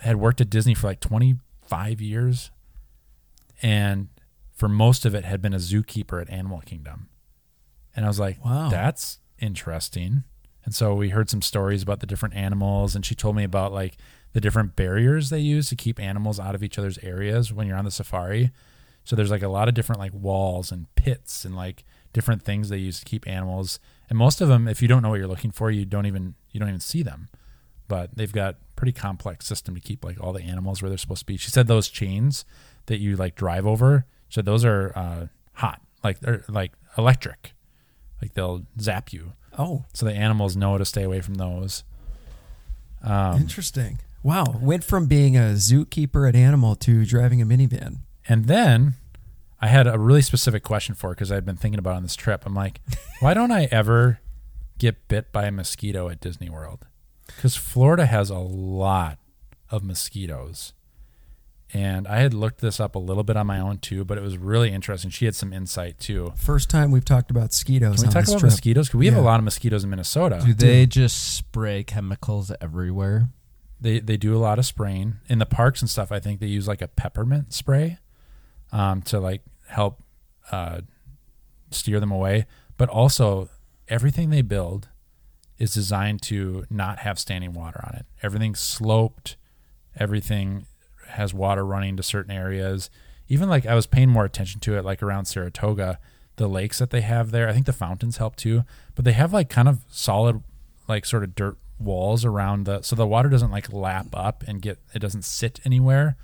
[0.00, 2.50] had worked at disney for like 25 years
[3.62, 4.08] and
[4.54, 7.08] for most of it had been a zookeeper at animal kingdom
[7.96, 8.68] and I was like, Wow.
[8.68, 10.22] that's interesting.
[10.64, 13.72] And so we heard some stories about the different animals, and she told me about
[13.72, 13.96] like
[14.34, 17.76] the different barriers they use to keep animals out of each other's areas when you're
[17.76, 18.52] on the safari.
[19.02, 21.82] So there's like a lot of different like walls and pits and like
[22.12, 23.80] different things they use to keep animals.
[24.08, 26.34] And most of them, if you don't know what you're looking for, you don't even
[26.52, 27.30] you don't even see them.
[27.88, 31.18] But they've got pretty complex system to keep like all the animals where they're supposed
[31.20, 31.36] to be.
[31.36, 32.44] She said those chains
[32.86, 37.54] that you like drive over, so those are uh, hot, like they're like electric,
[38.22, 39.32] like they'll zap you.
[39.58, 41.82] Oh, So the animals know to stay away from those.
[43.02, 43.98] Um, interesting.
[44.22, 44.44] Wow.
[44.60, 48.00] Went from being a zookeeper at Animal to driving a Minnie Van.
[48.28, 48.94] and then
[49.60, 52.14] I had a really specific question for because I'd been thinking about it on this
[52.14, 52.44] trip.
[52.46, 52.80] I'm like,
[53.20, 54.20] why don't I ever
[54.78, 56.86] get bit by a mosquito at Disney World?
[57.28, 59.18] Because Florida has a lot
[59.70, 60.72] of mosquitoes.
[61.74, 64.22] And I had looked this up a little bit on my own too, but it
[64.22, 65.10] was really interesting.
[65.10, 66.32] She had some insight too.
[66.34, 68.52] First time we've talked about mosquitoes Can we on talk this about trip.
[68.52, 68.88] mosquitoes?
[68.88, 70.40] Because we have a lot of mosquitoes in Minnesota.
[70.44, 73.28] Do they just spray chemicals everywhere?
[73.80, 76.10] They they do a lot of spraying in the parks and stuff.
[76.10, 77.98] I think they use like a peppermint spray
[78.72, 80.02] um, to like help
[80.50, 80.80] uh,
[81.70, 82.46] steer them away.
[82.78, 83.50] But also,
[83.88, 84.88] everything they build
[85.58, 88.06] is designed to not have standing water on it.
[88.22, 89.36] Everything's sloped.
[89.96, 90.66] Everything
[91.08, 92.90] has water running to certain areas.
[93.28, 95.98] Even like I was paying more attention to it, like around Saratoga,
[96.36, 97.48] the lakes that they have there.
[97.48, 100.42] I think the fountains help too, but they have like kind of solid,
[100.86, 104.62] like sort of dirt walls around the, so the water doesn't like lap up and
[104.62, 106.16] get, it doesn't sit anywhere.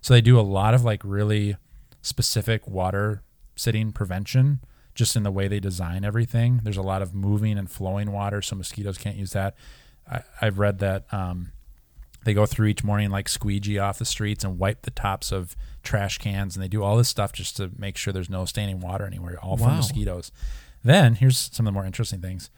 [0.00, 1.56] So they do a lot of like really
[2.02, 3.22] specific water
[3.56, 4.60] sitting prevention
[4.94, 6.60] just in the way they design everything.
[6.62, 9.54] There's a lot of moving and flowing water, so mosquitoes can't use that.
[10.10, 11.52] I, I've read that um,
[12.24, 15.56] they go through each morning like squeegee off the streets and wipe the tops of
[15.82, 18.80] trash cans, and they do all this stuff just to make sure there's no standing
[18.80, 20.30] water anywhere, all from mosquitoes.
[20.84, 22.50] Then here's some of the more interesting things.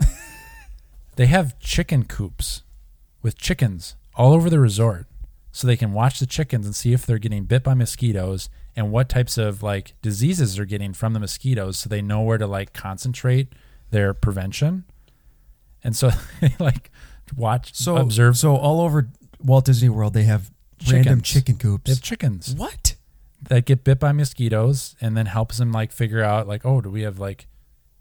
[1.17, 2.63] they have chicken coops
[3.23, 5.07] with chickens all over the resort
[5.53, 8.91] so they can watch the chickens and see if they're getting bit by mosquitoes and
[8.91, 12.47] what types of like diseases they're getting from the mosquitoes so they know where to
[12.47, 13.53] like concentrate
[13.91, 14.85] their prevention
[15.83, 16.11] and so
[16.41, 16.91] they like
[17.37, 19.09] watch So observe So all over
[19.39, 20.51] Walt Disney World, they have
[20.91, 21.29] random Chickens.
[21.29, 21.91] chicken they coops.
[21.91, 22.97] have chickens what?
[23.49, 26.91] that get bit by mosquitoes and then helps them like figure out like oh do
[26.91, 27.47] we have like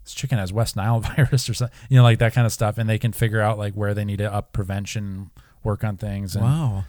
[0.02, 2.78] this chicken has west nile virus or something you know like that kind of stuff
[2.78, 5.30] and they can figure out like where they need to up prevention
[5.62, 6.84] work on things and, Wow.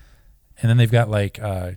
[0.62, 1.72] and then they've got like uh,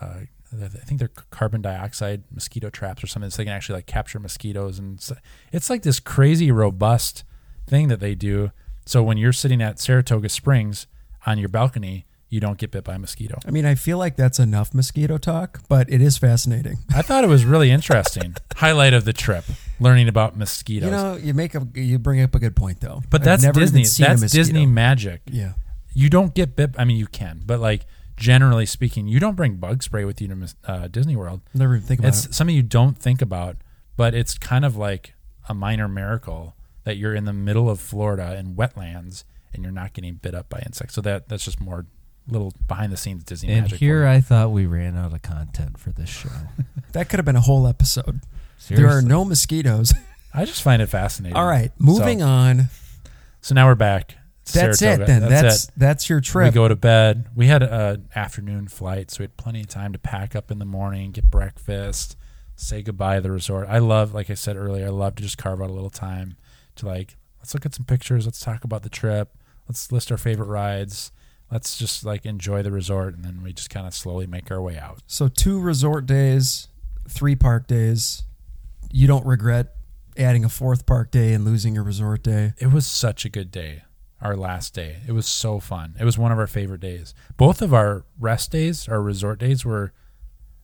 [0.00, 0.20] uh,
[0.62, 4.18] I think they're carbon dioxide mosquito traps or something, so they can actually like capture
[4.18, 5.16] mosquitoes, and so
[5.52, 7.24] it's like this crazy robust
[7.66, 8.50] thing that they do.
[8.86, 10.86] So when you're sitting at Saratoga Springs
[11.26, 13.38] on your balcony, you don't get bit by a mosquito.
[13.46, 16.78] I mean, I feel like that's enough mosquito talk, but it is fascinating.
[16.94, 18.34] I thought it was really interesting.
[18.56, 19.44] Highlight of the trip,
[19.80, 20.86] learning about mosquitoes.
[20.86, 23.02] You know, you make a you bring up a good point though.
[23.08, 23.84] but I've that's Disney.
[23.84, 24.32] That's.
[24.32, 25.22] Disney magic.
[25.30, 25.52] Yeah.
[25.94, 26.74] you don't get bit.
[26.76, 27.86] I mean, you can, but like
[28.16, 31.40] generally speaking, you don't bring bug spray with you to uh, Disney World.
[31.52, 32.28] Never even think about It's it.
[32.28, 33.56] It's something you don't think about,
[33.96, 35.14] but it's kind of like
[35.48, 36.54] a minor miracle
[36.84, 40.48] that you're in the middle of Florida in wetlands and you're not getting bit up
[40.48, 40.94] by insects.
[40.94, 41.86] So that that's just more
[42.26, 43.78] little behind the scenes Disney And magic.
[43.78, 44.06] here.
[44.06, 46.30] I thought we ran out of content for this show.
[46.92, 48.20] That could have been a whole episode.
[48.68, 49.92] There are no mosquitoes.
[50.32, 51.36] I just find it fascinating.
[51.36, 52.64] All right, moving so, on.
[53.40, 54.14] So now we're back.
[54.52, 55.02] That's Saratoga.
[55.02, 55.28] it then.
[55.28, 55.70] That's it.
[55.76, 56.52] that's, your trip.
[56.52, 57.28] We go to bed.
[57.34, 60.58] We had an afternoon flight, so we had plenty of time to pack up in
[60.58, 62.16] the morning, get breakfast,
[62.56, 63.66] say goodbye to the resort.
[63.68, 66.36] I love, like I said earlier, I love to just carve out a little time
[66.76, 69.36] to like, let's look at some pictures, let's talk about the trip,
[69.68, 71.10] let's list our favorite rides,
[71.50, 74.60] let's just like enjoy the resort, and then we just kind of slowly make our
[74.60, 74.98] way out.
[75.06, 76.68] So two resort days,
[77.08, 78.24] three park days.
[78.92, 79.74] You don't regret
[80.16, 82.54] adding a fourth park day and losing your resort day.
[82.58, 83.83] It was such a good day.
[84.24, 84.96] Our last day.
[85.06, 85.94] It was so fun.
[86.00, 87.12] It was one of our favorite days.
[87.36, 89.92] Both of our rest days, our resort days were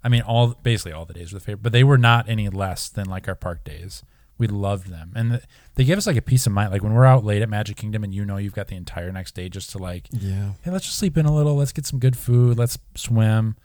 [0.02, 2.48] I mean all basically all the days were the favorite, but they were not any
[2.48, 4.02] less than like our park days.
[4.38, 5.12] We loved them.
[5.14, 5.42] And th-
[5.74, 6.72] they gave us like a peace of mind.
[6.72, 9.12] Like when we're out late at Magic Kingdom and you know you've got the entire
[9.12, 10.52] next day just to like Yeah.
[10.62, 13.56] hey, let's just sleep in a little, let's get some good food, let's swim.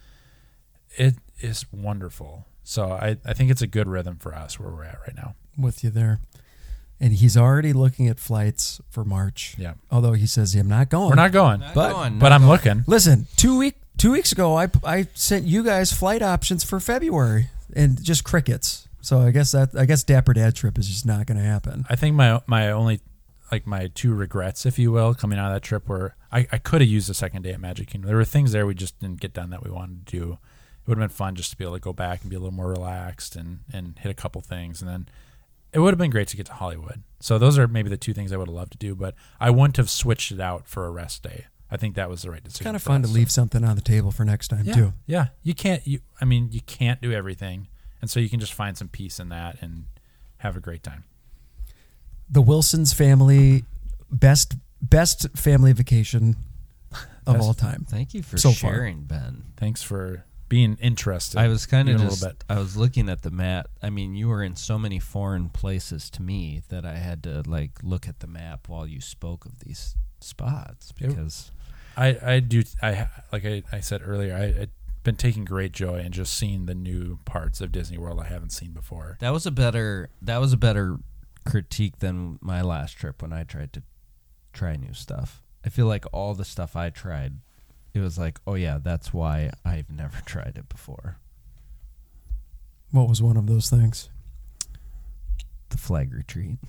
[0.97, 2.45] It is wonderful.
[2.63, 5.35] So I, I think it's a good rhythm for us where we're at right now.
[5.57, 6.19] with you there.
[6.99, 9.55] And he's already looking at flights for March.
[9.57, 9.73] Yeah.
[9.91, 11.09] Although he says I'm not going.
[11.09, 12.51] We're not going, But- going, but not I'm going.
[12.51, 12.83] looking.
[12.87, 17.49] Listen, two week two weeks ago, I I sent you guys flight options for February
[17.75, 18.87] and just crickets.
[19.01, 21.85] So I guess that I guess Dapper Dad trip is just not going to happen.
[21.89, 23.01] I think my my only
[23.51, 26.57] like my two regrets, if you will, coming out of that trip were I, I
[26.57, 28.07] could have used the second day at Magic Kingdom.
[28.07, 30.31] There were things there we just didn't get done that we wanted to do.
[30.33, 32.39] It would have been fun just to be able to go back and be a
[32.39, 35.07] little more relaxed and and hit a couple things, and then
[35.75, 37.03] it would have been great to get to Hollywood.
[37.19, 39.49] So those are maybe the two things I would have loved to do, but I
[39.51, 41.45] wouldn't have switched it out for a rest day.
[41.69, 42.61] I think that was the right decision.
[42.61, 43.13] It's kind of for fun to us.
[43.13, 44.93] leave something on the table for next time Yeah, too.
[45.07, 45.27] yeah.
[45.43, 45.85] You can't.
[45.85, 47.67] You I mean, you can't do everything,
[48.01, 49.85] and so you can just find some peace in that and
[50.37, 51.03] have a great time.
[52.29, 53.65] The Wilsons family
[54.11, 56.35] best best family vacation
[57.25, 57.85] of Best- all time.
[57.89, 58.73] Thank you for So far.
[58.73, 59.45] sharing, Ben.
[59.57, 61.39] Thanks for being interested.
[61.39, 62.21] I was kind of a just.
[62.21, 62.43] little bit.
[62.49, 63.67] I was looking at the map.
[63.81, 67.43] I mean, you were in so many foreign places to me that I had to
[67.45, 71.51] like look at the map while you spoke of these spots because
[71.97, 74.69] I, I do I like I, I said earlier I, I've
[75.03, 78.51] been taking great joy in just seeing the new parts of Disney World I haven't
[78.51, 79.17] seen before.
[79.19, 80.97] that was a better that was a better
[81.45, 83.83] critique than my last trip when I tried to
[84.51, 85.43] try new stuff.
[85.63, 87.33] I feel like all the stuff I tried,
[87.95, 91.17] it was like, oh yeah, that's why I've never tried it before.
[92.91, 94.09] What was one of those things?
[95.69, 96.57] The flag retreat.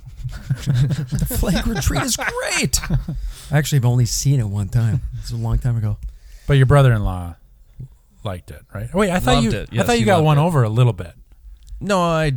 [0.67, 2.81] The flag retreat is great.
[3.53, 5.03] I actually have only seen it one time.
[5.21, 5.99] It's a long time ago.
[6.49, 7.37] But your brother-in-law
[8.25, 8.93] liked it, right?
[8.95, 9.69] Wait, I thought Loved you it.
[9.79, 10.43] I thought you got one it.
[10.43, 11.13] over a little bit,
[11.81, 12.33] No, I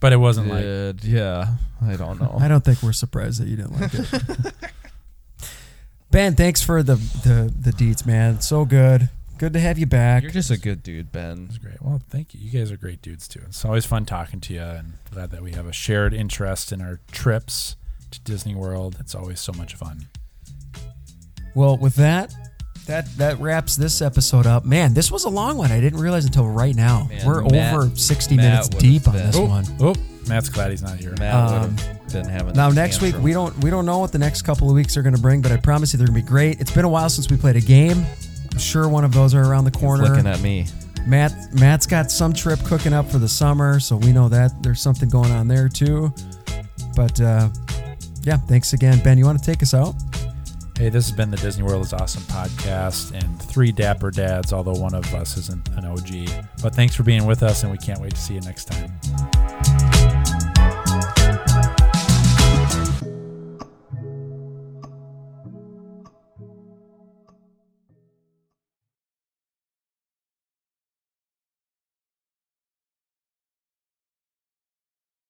[0.00, 2.36] but it wasn't like yeah, I don't know.
[2.40, 4.54] I don't think we're surprised that you didn't like it.
[6.12, 8.40] ben, thanks for the the the deets, man.
[8.40, 9.08] So good.
[9.38, 10.22] Good to have you back.
[10.22, 11.46] You're just a good dude, Ben.
[11.48, 11.82] It's great.
[11.82, 12.38] Well, thank you.
[12.40, 13.40] You guys are great dudes too.
[13.48, 16.80] It's always fun talking to you, and glad that we have a shared interest in
[16.80, 17.74] our trips
[18.12, 18.98] to Disney World.
[19.00, 20.06] It's always so much fun.
[21.56, 22.32] Well, with that,
[22.86, 24.64] that that wraps this episode up.
[24.64, 25.72] Man, this was a long one.
[25.72, 27.08] I didn't realize until right now.
[27.08, 29.64] Man, We're Matt- over 60 Matt minutes deep on this oh, one.
[29.80, 29.94] oh,
[30.28, 31.14] Matt's glad he's not here.
[31.18, 31.76] Matt Um,
[32.14, 34.74] would having Now next week we don't we don't know what the next couple of
[34.74, 36.60] weeks are going to bring, but I promise you they're going to be great.
[36.60, 38.04] It's been a while since we played a game.
[38.52, 40.04] I'm sure one of those are around the corner.
[40.04, 40.66] looking at me.
[41.06, 44.80] Matt Matt's got some trip cooking up for the summer, so we know that there's
[44.80, 46.12] something going on there too.
[46.94, 47.48] But uh,
[48.22, 49.18] yeah, thanks again, Ben.
[49.18, 49.94] You want to take us out?
[50.78, 54.74] Hey, this has been the Disney World is Awesome podcast and three dapper dads, although
[54.74, 56.46] one of us isn't an OG.
[56.62, 59.81] But thanks for being with us, and we can't wait to see you next time.